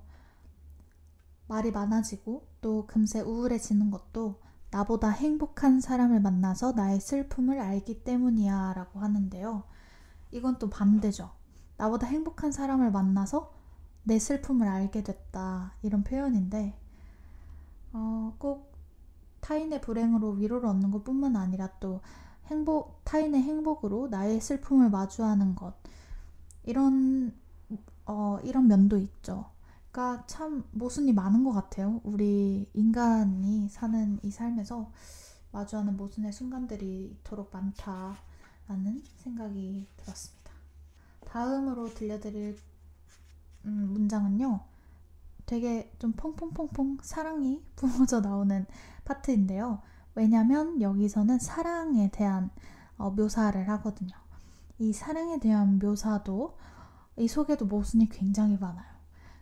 [1.48, 4.42] 말이 많아지고 또 금세 우울해지는 것도
[4.72, 9.64] 나보다 행복한 사람을 만나서 나의 슬픔을 알기 때문이야 라고 하는데요.
[10.32, 11.32] 이건 또 반대죠.
[11.78, 13.52] 나보다 행복한 사람을 만나서
[14.04, 15.74] 내 슬픔을 알게 됐다.
[15.82, 16.80] 이런 표현인데,
[17.94, 18.71] 어, 꼭
[19.42, 22.02] 타인의 불행으로 위로를 얻는 것 뿐만 아니라 또
[22.46, 25.74] 행복, 타인의 행복으로 나의 슬픔을 마주하는 것.
[26.64, 27.34] 이런,
[28.06, 29.46] 어, 이런 면도 있죠.
[29.92, 32.00] 그러니까 참 모순이 많은 것 같아요.
[32.04, 34.92] 우리 인간이 사는 이 삶에서
[35.52, 40.52] 마주하는 모순의 순간들이 이토록 많다라는 생각이 들었습니다.
[41.26, 42.58] 다음으로 들려드릴
[43.66, 44.62] 음, 문장은요.
[45.46, 48.66] 되게 좀 퐁퐁퐁퐁 사랑이 뿜어져 나오는
[49.12, 49.82] 파트인데요.
[50.16, 52.50] 왜냐면 여기서는 사랑에 대한
[52.98, 54.16] 어, 묘사를 하거든요.
[54.80, 56.58] 이 사랑에 대한 묘사도
[57.18, 58.92] 이 속에도 모순이 굉장히 많아요.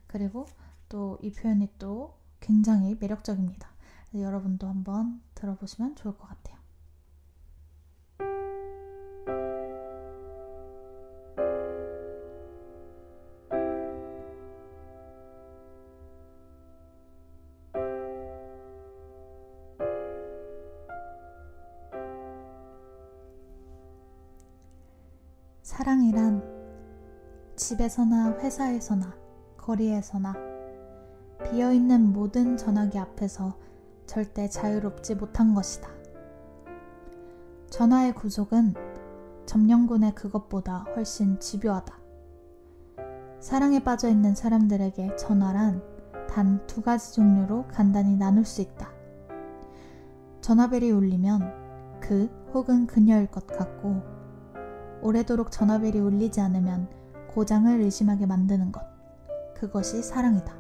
[0.08, 0.46] 그리고
[0.90, 3.70] 또 이 표현이 또 굉장히 매력적입니다.
[4.16, 6.59] 여러분도 한번 들어보시면 좋을 것 같아요.
[25.70, 26.42] 사랑이란
[27.56, 29.14] 집에서나 회사에서나
[29.56, 30.34] 거리에서나
[31.44, 33.56] 비어있는 모든 전화기 앞에서
[34.08, 35.88] 절대 자유롭지 못한 것이다.
[37.70, 38.74] 전화의 구속은
[39.46, 41.96] 점령군의 그것보다 훨씬 집요하다.
[43.40, 45.84] 사랑에 빠져 있는 사람들에게 전화란
[46.28, 48.90] 단 두 가지 종류로 간단히 나눌 수 있다.
[50.42, 54.19] 전화벨이 울리면 그 혹은 그녀일 것 같고
[55.02, 56.88] 오래도록 전화벨이 울리지 않으면
[57.34, 58.82] 고장을 의심하게 만드는 것.
[59.56, 60.54] 그것이 사랑이다.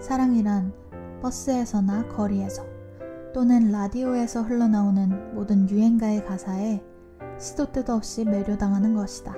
[0.00, 0.72] 사랑이란
[1.22, 2.64] 버스에서나 거리에서
[3.34, 6.82] 또는 라디오에서 흘러나오는 모든 유행가의 가사에
[7.38, 9.34] 시도 때도 없이 매료당하는 것이다.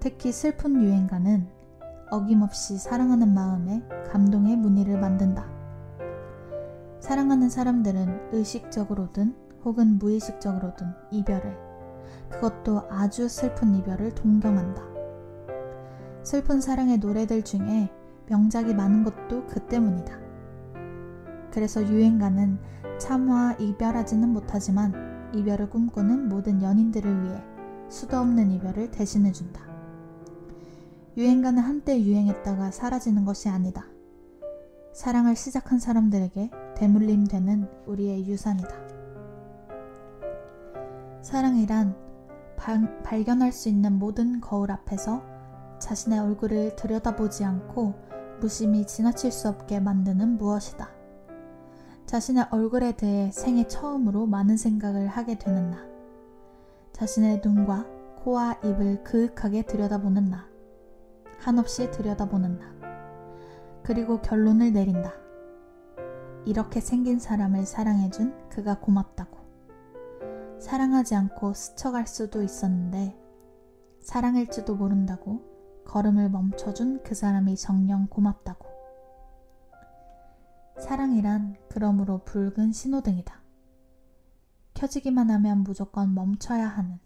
[0.00, 1.46] 특히 슬픈 유행가는
[2.10, 5.46] 어김없이 사랑하는 마음에 감동의 무늬를 만든다.
[7.00, 9.34] 사랑하는 사람들은 의식적으로든
[9.68, 11.54] 혹은 무의식적으로든 이별을,
[12.30, 14.82] 그것도 아주 슬픈 이별을 동경한다.
[16.22, 17.90] 슬픈 사랑의 노래들 중에
[18.28, 20.18] 명작이 많은 것도 그 때문이다.
[21.52, 22.58] 그래서 유행가는
[22.98, 27.42] 참화 이별하지는 못하지만 이별을 꿈꾸는 모든 연인들을 위해
[27.90, 29.60] 수도 없는 이별을 대신해준다.
[31.18, 33.84] 유행가는 한때 유행했다가 사라지는 것이 아니다.
[34.94, 38.97] 사랑을 시작한 사람들에게 대물림 되는 우리의 유산이다.
[41.22, 41.96] 사랑이란
[42.56, 45.22] 발, 발견할 수 있는 모든 거울 앞에서
[45.78, 47.94] 자신의 얼굴을 들여다보지 않고
[48.40, 50.90] 무심히 지나칠 수 없게 만드는 무엇이다.
[52.06, 55.78] 자신의 얼굴에 대해 생애 처음으로 많은 생각을 하게 되는 나.
[56.92, 57.86] 자신의 눈과
[58.24, 60.48] 코와 입을 그윽하게 들여다보는 나.
[61.38, 62.78] 한없이 들여다보는 나.
[63.82, 65.12] 그리고 결론을 내린다.
[66.44, 69.37] 이렇게 생긴 사람을 사랑해준 그가 고맙다고.
[70.60, 73.16] 사랑하지 않고 스쳐갈 수도 있었는데,
[74.00, 75.42] 사랑일지도 모른다고
[75.86, 78.66] 걸음을 멈춰준 그 사람이 정녕 고맙다고.
[80.78, 83.40] 사랑이란 그러므로 붉은 신호등이다.
[84.74, 86.98] 켜지기만 하면 무조건 멈춰야 하는,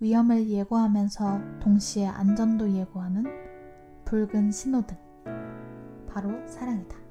[0.00, 3.24] 위험을 예고하면서 동시에 안전도 예고하는
[4.04, 4.96] 붉은 신호등.
[6.08, 7.05] 바로 사랑이다.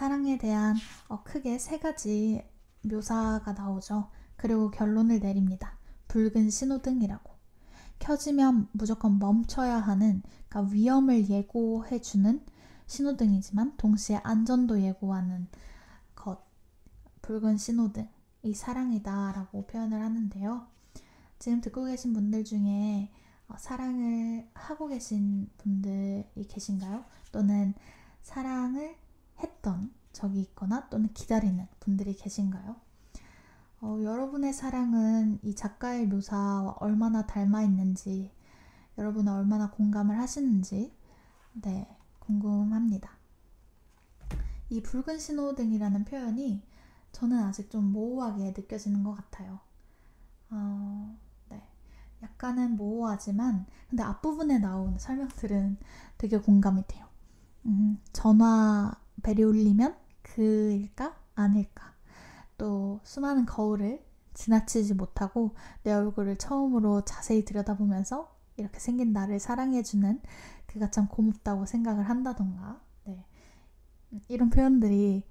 [0.00, 0.76] 사랑에 대한
[1.08, 2.42] 어, 크게 세 가지
[2.80, 4.08] 묘사가 나오죠.
[4.34, 5.76] 그리고 결론을 내립니다.
[6.08, 7.30] 붉은 신호등이라고.
[7.98, 12.46] 켜지면 무조건 멈춰야 하는, 그러니까 위험을 예고해주는
[12.86, 15.48] 신호등이지만 동시에 안전도 예고하는
[16.14, 16.46] 것.
[17.20, 18.08] 붉은 신호등.
[18.42, 20.66] 이 사랑이다 라고 표현을 하는데요.
[21.38, 23.12] 지금 듣고 계신 분들 중에
[23.48, 27.04] 어, 사랑을 하고 계신 분들이 계신가요?
[27.32, 27.74] 또는
[28.22, 28.96] 사랑을
[29.42, 32.76] 했던 적이 있거나 또는 기다리는 분들이 계신가요?
[33.82, 38.30] 어, 여러분의 사랑은 이 작가의 묘사와 얼마나 닮아 있는지,
[38.98, 40.94] 여러분은 얼마나 공감을 하시는지,
[41.54, 41.88] 네,
[42.18, 43.10] 궁금합니다.
[44.68, 46.62] 이 붉은 신호등이라는 표현이
[47.12, 49.60] 저는 아직 좀 모호하게 느껴지는 것 같아요.
[50.50, 51.16] 어,
[51.48, 51.66] 네.
[52.22, 55.78] 약간은 모호하지만, 근데 앞부분에 나온 설명들은
[56.18, 57.06] 되게 공감이 돼요.
[57.64, 61.16] 음, 전화 벨이 울리면 그일까?
[61.34, 61.94] 아닐까?
[62.58, 64.04] 또 수많은 거울을
[64.34, 70.20] 지나치지 못하고 내 얼굴을 처음으로 자세히 들여다보면서 이렇게 생긴 나를 사랑해주는
[70.66, 73.24] 그가 참 고맙다고 생각을 한다던가 네.
[74.28, 75.24] 이런 표현들이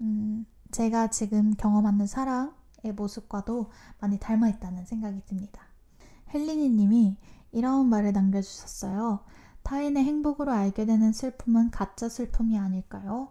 [0.00, 3.70] 음, 제가 지금 경험하는 사랑의 모습과도
[4.00, 5.62] 많이 닮아 있다는 생각이 듭니다.
[6.32, 7.18] 헬리니 님이
[7.52, 9.20] 이런 말을 남겨주셨어요.
[9.70, 13.28] 타인의 행복으로 알게 되는 슬픔은 가짜 슬픔이 아닐까요?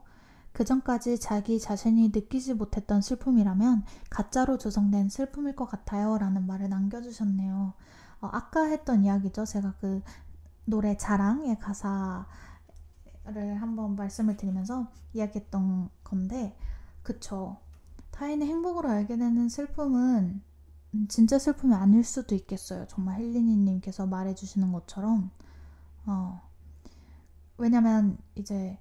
[0.53, 6.17] 그 전까지 자기 자신이 느끼지 못했던 슬픔이라면 가짜로 조성된 슬픔일 것 같아요.
[6.17, 7.73] 라는 말을 남겨주셨네요.
[8.21, 9.43] 어, 아까 했던 이야기죠.
[9.43, 10.01] 제가 그
[10.63, 12.23] 노래 자랑의 가사를
[13.57, 16.55] 한번 말씀을 드리면서 이야기했던 건데,
[17.03, 17.57] 그쵸.
[18.11, 20.41] 타인의 행복으로 알게 되는 슬픔은
[20.93, 22.85] 음, 진짜 슬픔이 아닐 수도 있겠어요.
[22.87, 25.31] 정말 헬리니님께서 말해주시는 것처럼.
[26.05, 26.41] 어,
[27.57, 28.77] 왜냐면 이제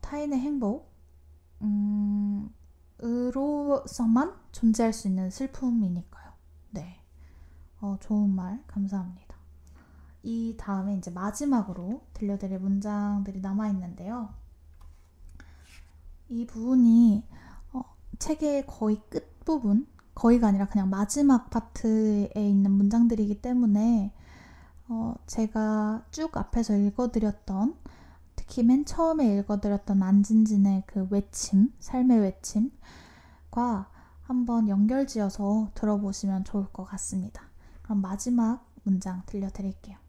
[0.00, 0.92] 타인의 행복,
[1.62, 2.50] 음,
[3.02, 6.32] 으로서만 존재할 수 있는 슬픔이니까요.
[6.70, 7.00] 네.
[7.80, 9.34] 어, 좋은 말 감사합니다.
[10.22, 14.32] 이 다음에 이제 마지막으로 들려드릴 문장들이 남아있는데요.
[16.28, 17.24] 이 부분이
[17.72, 17.82] 어,
[18.18, 24.14] 책의 거의 끝부분, 거의가 아니라 그냥 마지막 파트에 있는 문장들이기 때문에
[24.88, 27.76] 어, 제가 쭉 앞에서 읽어드렸던
[28.36, 33.88] 특히 맨 처음에 읽어드렸던 안진진의 그 외침, 삶의 외침과
[34.22, 37.42] 한번 연결지어서 들어보시면 좋을 것 같습니다.
[37.82, 40.03] 그럼 마지막 문장 들려드릴게요.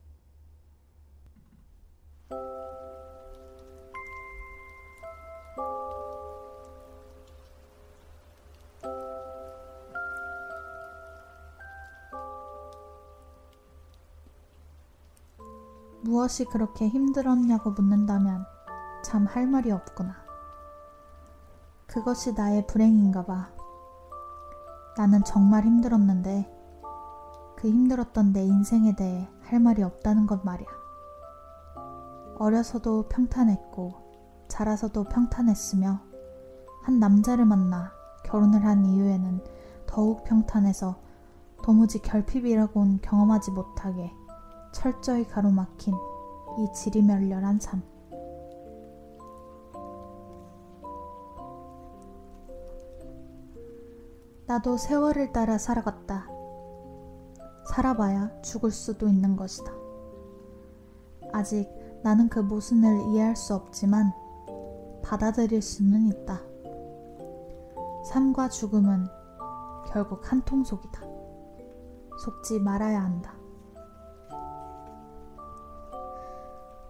[16.05, 18.45] 무엇이 그렇게 힘들었냐고 묻는다면
[19.03, 20.13] 참 할 말이 없구나.
[21.87, 23.49] 그것이 나의 불행인가 봐.
[24.97, 26.47] 나는 정말 힘들었는데
[27.57, 30.67] 그 힘들었던 내 인생에 대해 할 말이 없다는 것 말이야.
[32.37, 36.01] 어려서도 평탄했고 자라서도 평탄했으며
[36.83, 37.91] 한 남자를 만나
[38.25, 39.43] 결혼을 한 이후에는
[39.87, 40.99] 더욱 평탄해서
[41.63, 44.13] 도무지 결핍이라곤 경험하지 못하게
[44.75, 45.93] 철저히 가로막힌
[46.57, 47.81] 이 지리멸렬한 삶.
[54.45, 56.27] 나도 세월을 따라 살아갔다.
[57.69, 59.71] 살아봐야 죽을 수도 있는 것이다.
[61.31, 61.69] 아직
[62.03, 64.11] 나는 그 모순을 이해할 수 없지만
[65.01, 66.41] 받아들일 수는 있다.
[68.11, 69.07] 삶과 죽음은
[69.87, 71.01] 결국 한 통속이다.
[72.19, 73.44] 속지 말아야 한다.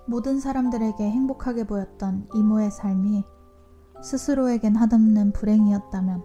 [0.07, 3.23] 모든 사람들에게 행복하게 보였던 이모의 삶이
[4.03, 6.23] 스스로에겐 한없는 불행이었다면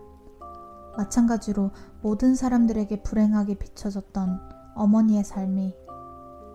[0.98, 1.70] 마찬가지로
[2.02, 4.38] 모든 사람들에게 불행하게 비춰졌던
[4.74, 5.74] 어머니의 삶이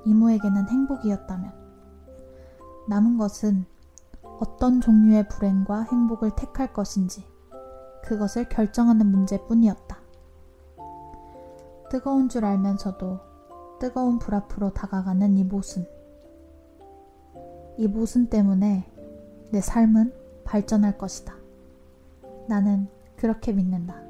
[0.05, 1.51] 이모에게는 행복이었다면
[2.89, 3.65] 남은 것은
[4.39, 7.25] 어떤 종류의 불행과 행복을 택할 것인지
[8.03, 9.97] 그것을 결정하는 문제뿐이었다.
[11.89, 13.19] 뜨거운 줄 알면서도
[13.79, 15.94] 뜨거운 불 앞으로 다가가는 이 모순.
[17.77, 18.89] 이 모순 때문에
[19.51, 20.13] 내 삶은
[20.45, 21.35] 발전할 것이다.
[22.47, 24.05] 나는 그렇게 믿는다.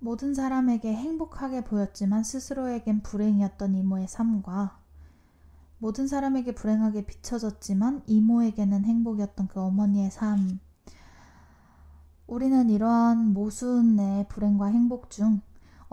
[0.00, 4.78] 모든 사람에게 행복하게 보였지만 스스로에겐 불행이었던 이모의 삶과
[5.78, 10.60] 모든 사람에게 불행하게 비춰졌지만 이모에게는 행복이었던 그 어머니의 삶.
[12.26, 15.40] 우리는 이러한 모순의 불행과 행복 중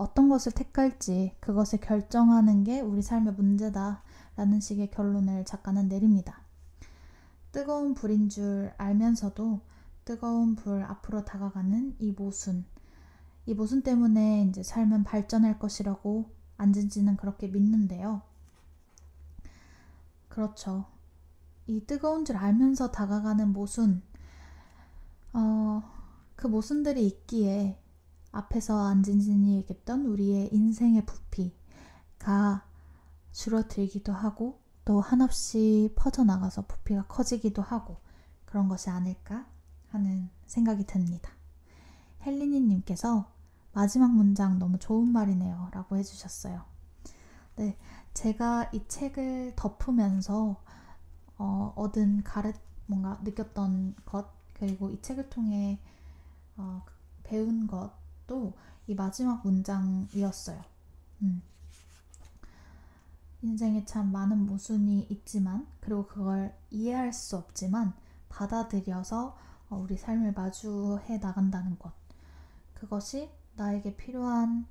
[0.02, 4.02] 어떤 것을 택할지 그것을 결정하는 게 우리 삶의 문제다.
[4.34, 6.40] 라는 식의 결론을 작가는 내립니다.
[7.52, 9.60] 뜨거운 불인 줄 알면서도
[10.04, 12.64] 뜨거운 불 앞으로 다가가는 이 모순.
[13.44, 18.22] 이 모순 때문에 이제 삶은 발전할 것이라고 안진지는 그렇게 믿는데요.
[20.28, 20.86] 그렇죠.
[21.66, 24.02] 이 뜨거운 줄 알면서 다가가는 모순,
[25.34, 25.82] 어,
[26.36, 27.81] 그 모순들이 있기에
[28.32, 32.64] 앞에서 안진진이 얘기했던 우리의 인생의 부피가
[33.30, 37.98] 줄어들기도 하고 또 한없이 퍼져나가서 부피가 커지기도 하고
[38.46, 39.46] 그런 것이 아닐까
[39.90, 41.30] 하는 생각이 듭니다.
[42.26, 43.30] 헬리니님께서
[43.72, 46.64] 마지막 문장 너무 좋은 말이네요 라고 해주셨어요.
[47.56, 47.78] 네,
[48.14, 50.62] 제가 이 책을 덮으면서
[51.36, 52.52] 어, 얻은 가르
[52.86, 55.80] 뭔가 느꼈던 것 그리고 이 책을 통해
[56.56, 56.82] 어,
[57.24, 58.01] 배운 것
[58.32, 60.60] 도 이 마지막 문장이었어요.
[61.22, 61.42] 음.
[63.42, 67.92] 인생에 참 많은 모순이 있지만 그리고 그걸 이해할 수 없지만
[68.28, 69.36] 받아들여서
[69.68, 71.92] 어, 우리 삶을 마주해 나간다는 것
[72.74, 74.66] 그것이 나에게 필요한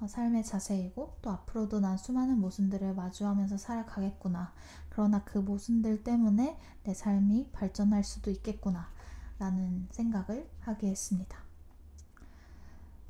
[0.00, 4.52] 어, 삶의 자세이고 또 앞으로도 난 수많은 모순들을 마주하면서 살아가겠구나.
[4.90, 8.92] 그러나 그 모순들 때문에 내 삶이 발전할 수도 있겠구나.
[9.38, 11.43] 라는 생각을 하게 했습니다.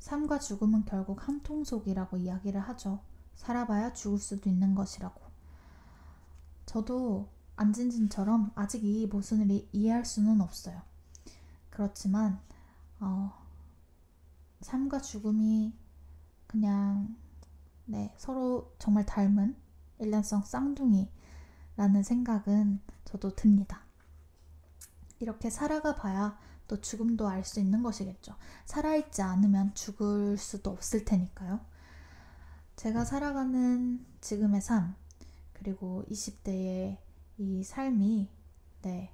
[0.05, 2.99] 삶과 죽음은 결국 한 통속이라고 이야기를 하죠.
[3.33, 5.19] 살아봐야 죽을 수도 있는 것이라고.
[6.67, 10.79] 저도 안진진처럼 아직 이 모순을 이해할 수는 없어요.
[11.71, 12.39] 그렇지만,
[12.99, 13.33] 어,
[14.61, 15.73] 삶과 죽음이
[16.45, 17.15] 그냥
[17.85, 19.55] 네, 서로 정말 닮은
[19.97, 23.81] 일란성 쌍둥이라는 생각은 저도 듭니다.
[25.17, 26.37] 이렇게 살아가 봐야
[26.67, 28.35] 또 죽음도 알 수 있는 것이겠죠.
[28.65, 31.59] 살아있지 않으면 죽을 수도 없을 테니까요.
[32.75, 34.95] 제가 살아가는 지금의 삶,
[35.53, 36.97] 그리고 20대의
[37.37, 38.29] 이 삶이,
[38.81, 39.13] 네,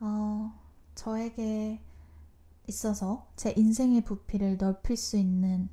[0.00, 0.52] 어,
[0.94, 1.80] 저에게
[2.66, 5.68] 있어서 제 인생의 부피를 넓힐 수 있는,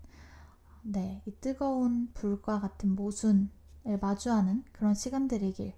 [0.83, 3.49] 네, 이 뜨거운 불과 같은 모순을
[4.01, 5.73] 마주하는 그런 시간들이길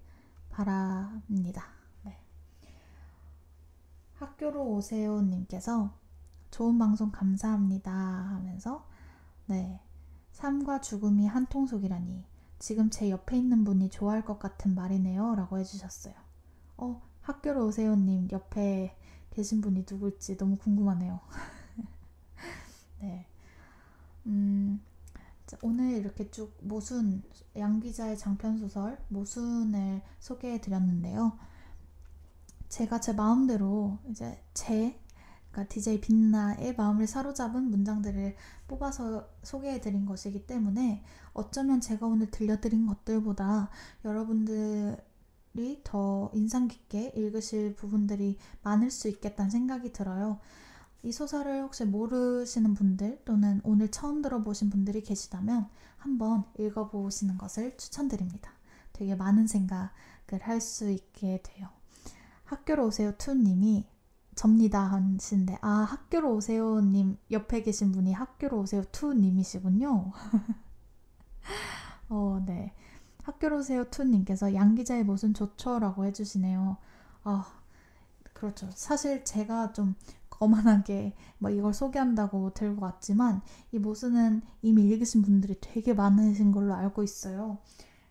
[0.50, 1.79] 바랍니다.
[4.20, 4.26] 네.
[4.26, 5.98] 학교로 오세요 님께서.
[6.50, 8.86] 좋은 방송 감사합니다 하면서.
[9.46, 9.80] 네.
[10.32, 12.24] 삶과 죽음이 한 통속이라니.
[12.58, 16.14] 지금 제 옆에 있는 분이 좋아할 것 같은 말이네요 라고 해주셨어요.
[16.76, 18.28] 어 학교로 오세요 님.
[18.30, 18.94] 옆에
[19.30, 21.20] 계신 분이 누굴지 너무 궁금하네요.
[23.00, 23.26] 네.
[24.26, 24.82] 음,
[25.62, 27.22] 오늘 이렇게 쭉 모순
[27.56, 31.38] 양 기자의 장편 소설 모순을 소개해 드렸는데요.
[32.70, 34.98] 제가 제 마음대로 이제 제
[35.50, 38.36] 그러니까 DJ 빛나의 마음을 사로잡은 문장들을
[38.68, 41.02] 뽑아서 소개해 드린 것이기 때문에
[41.32, 43.70] 어쩌면 제가 오늘 들려드린 것들보다
[44.04, 50.38] 여러분들이 더 인상 깊게 읽으실 부분들이 많을 수 있겠다는 생각이 들어요.
[51.02, 58.52] 이 소설을 혹시 모르시는 분들 또는 오늘 처음 들어보신 분들이 계시다면 한번 읽어보시는 것을 추천드립니다.
[58.92, 59.90] 되게 많은 생각을
[60.42, 61.79] 할 수 있게 돼요.
[62.50, 63.86] 학교로 오세요 two님이
[64.34, 70.10] 접니다 하시는데 아 학교로 오세요 님 옆에 계신 분이 학교로 오세요 two 님이시군요.
[72.08, 72.74] 어, 네.
[73.22, 76.76] 학교로 오세요 two 님께서 양귀자의 모순 좋죠라고 해주시네요.
[77.22, 77.46] 아
[78.32, 78.68] 그렇죠.
[78.72, 79.94] 사실 제가 좀
[80.28, 87.04] 거만하게 막 이걸 소개한다고 들고 왔지만 이 모순은 이미 읽으신 분들이 되게 많으신 걸로 알고
[87.04, 87.58] 있어요.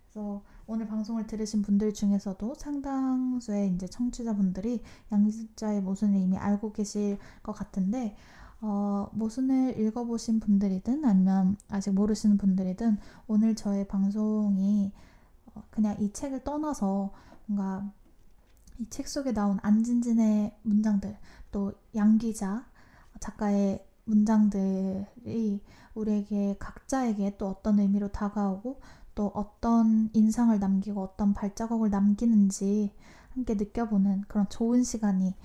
[0.03, 7.53] 그래서 오늘 방송을 들으신 분들 중에서도 상당수의 이제 청취자분들이 양자의 모순을 이미 알고 계실 것
[7.53, 8.15] 같은데
[8.61, 14.91] 어, 모순을 읽어보신 분들이든 아니면 아직 모르시는 분들이든 오늘 저의 방송이
[15.47, 17.11] 어, 그냥 이 책을 떠나서
[17.47, 17.91] 뭔가
[18.77, 21.17] 이 책 속에 나온 안진진의 문장들
[21.51, 22.65] 또 양기자
[23.19, 25.61] 작가의 문장들이
[25.95, 28.79] 우리에게 각자에게 또 어떤 의미로 다가오고
[29.19, 32.95] 또 어떤 인상을 남기고 어떤 발자국을 남기는지
[33.31, 35.35] 함께 느껴보는 그런 좋은 시간이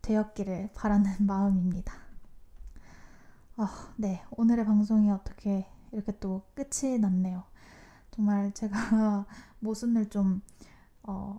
[0.00, 1.92] 되었기를 바라는 마음입니다.
[3.58, 7.44] 어, 네, 오늘의 방송이 어떻게 이렇게 또 끝이 났네요.
[8.12, 9.26] 정말 제가
[9.60, 10.40] 모순을 좀
[11.02, 11.38] 어,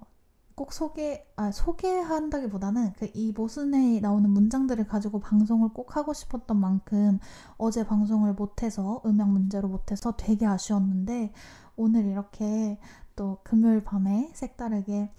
[0.55, 7.19] 꼭 소개 아 소개한다기보다는 그 이 모순에 나오는 문장들을 가지고 방송을 꼭 하고 싶었던 만큼
[7.57, 11.33] 어제 방송을 못해서 음향 문제로 못해서 되게 아쉬웠는데
[11.75, 12.79] 오늘 이렇게
[13.15, 15.11] 또 금요일 밤에 색다르게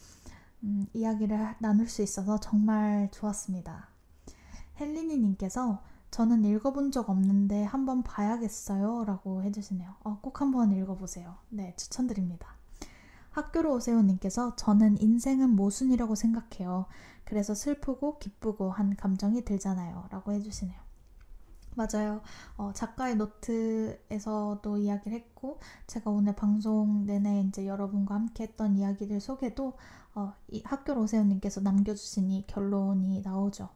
[0.62, 3.88] 음, 이야기를 나눌 수 있어서 정말 좋았습니다.
[4.80, 9.94] 헬리니님께서 저는 읽어본 적 없는데 한번 봐야겠어요 라고 해주시네요.
[10.04, 11.36] 어, 꼭 한번 읽어보세요.
[11.50, 12.54] 네, 추천드립니다.
[13.30, 16.86] 학교로 오세요님께서 저는 인생은 모순이라고 생각해요.
[17.24, 20.06] 그래서 슬프고 기쁘고 한 감정이 들잖아요.
[20.10, 20.83] 라고 해주시네요.
[21.74, 22.22] 맞아요.
[22.56, 29.74] 어, 작가의 노트에서도 이야기를 했고, 제가 오늘 방송 내내 이제 여러분과 함께 했던 이야기들 속에도
[30.14, 33.68] 어, 이 학교로 오세요님께서 남겨주신 이 결론이 나오죠.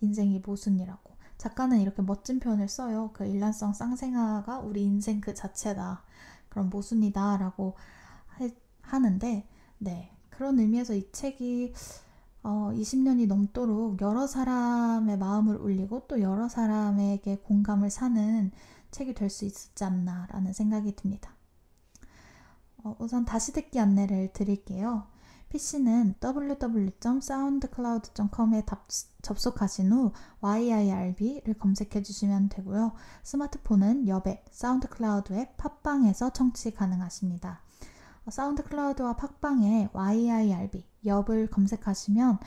[0.00, 1.16] 인생이 모순이라고.
[1.38, 3.10] 작가는 이렇게 멋진 표현을 써요.
[3.12, 6.02] 그 일란성 쌍생아가 우리 인생 그 자체다.
[6.48, 7.38] 그런 모순이다.
[7.38, 7.76] 라고
[8.82, 10.12] 하는데, 네.
[10.30, 11.72] 그런 의미에서 이 책이
[12.46, 18.52] 어, 20년이 넘도록 여러 사람의 마음을 울리고 또 여러 사람에게 공감을 사는
[18.92, 21.34] 책이 될 수 있지 않나라는 생각이 듭니다.
[22.84, 25.08] 어, 우선 다시 듣기 안내를 드릴게요.
[25.48, 28.62] PC는 www.soundcloud.com에
[29.22, 32.92] 접속하신 후 YIRB를 검색해 주시면 되고요.
[33.24, 37.65] 스마트폰은 여백, SoundCloud 앱, 팟빵에서 청취 가능하십니다.
[38.30, 42.38] SoundCloud와 팟빵에 YIRB, 엽을 검색하시면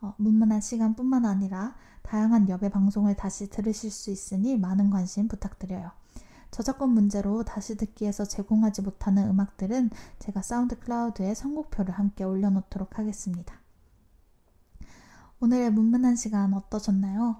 [0.00, 5.90] 어, 문문한 시간뿐만 아니라 다양한 엽의 방송을 다시 들으실 수 있으니 많은 관심 부탁드려요.
[6.50, 13.54] 저작권 문제로 다시 듣기에서 제공하지 못하는 음악들은 제가 사운드 클라우드에 선곡표를 함께 올려놓도록 하겠습니다.
[15.40, 17.36] 오늘의 문문한 시간 어떠셨나요?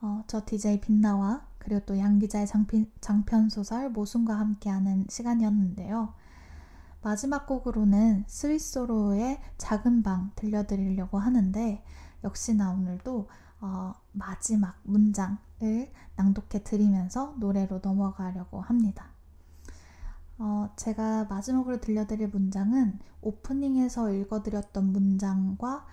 [0.00, 6.14] 어, 저 DJ 빛나와 그리고 또 양기자의 장편, 장편 소설 모순과 함께하는 시간이었는데요.
[7.02, 11.84] 마지막 곡으로는 스위스로의 작은 방 들려드리려고 하는데
[12.22, 13.28] 역시나 오늘도
[13.60, 15.38] 어, 마지막 문장을
[16.16, 19.10] 낭독해 드리면서 노래로 넘어가려고 합니다.
[20.38, 25.86] 어, 제가 마지막으로 들려드릴 문장은 오프닝에서 읽어드렸던 문장과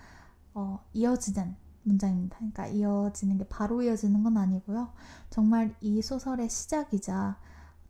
[0.54, 2.36] 어, 이어지는 문장입니다.
[2.36, 4.92] 그러니까 이어지는 게 바로 이어지는 건 아니고요.
[5.28, 7.38] 정말 이 소설의 시작이자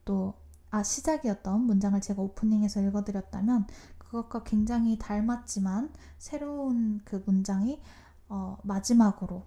[0.04, 0.34] 또
[0.70, 3.66] 아 시작이었던 문장을 제가 오프닝에서 읽어드렸다면
[3.98, 7.80] 그것과 굉장히 닮았지만 새로운 그 문장이
[8.28, 9.44] 어, 마지막으로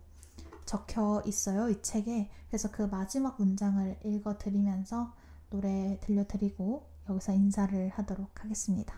[0.65, 5.13] 적혀 있어요 이 책에 그래서 그 마지막 문장을 읽어드리면서
[5.49, 8.95] 노래 들려드리고 여기서 인사를 하도록 하겠습니다.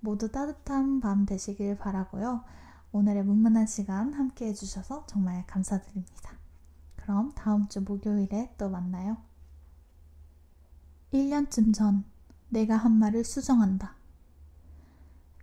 [0.00, 2.44] 모두 따뜻한 밤 되시길 바라고요.
[2.92, 6.38] 오늘의 문문한 시간 함께 해주셔서 정말 감사드립니다.
[6.96, 9.16] 그럼 다음 주 목요일에 또 만나요.
[11.14, 12.04] 1년쯤 전
[12.48, 13.94] 내가 한 말을 수정한다.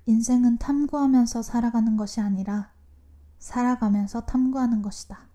[0.06, 2.74] 인생은 탐구하면서 살아가는 것이 아니라
[3.40, 5.30] 살아가면서 탐구하는 것이다.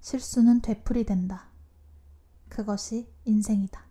[0.00, 1.48] 실수는 되풀이 된다.
[2.48, 3.84] 그것이 인생이다.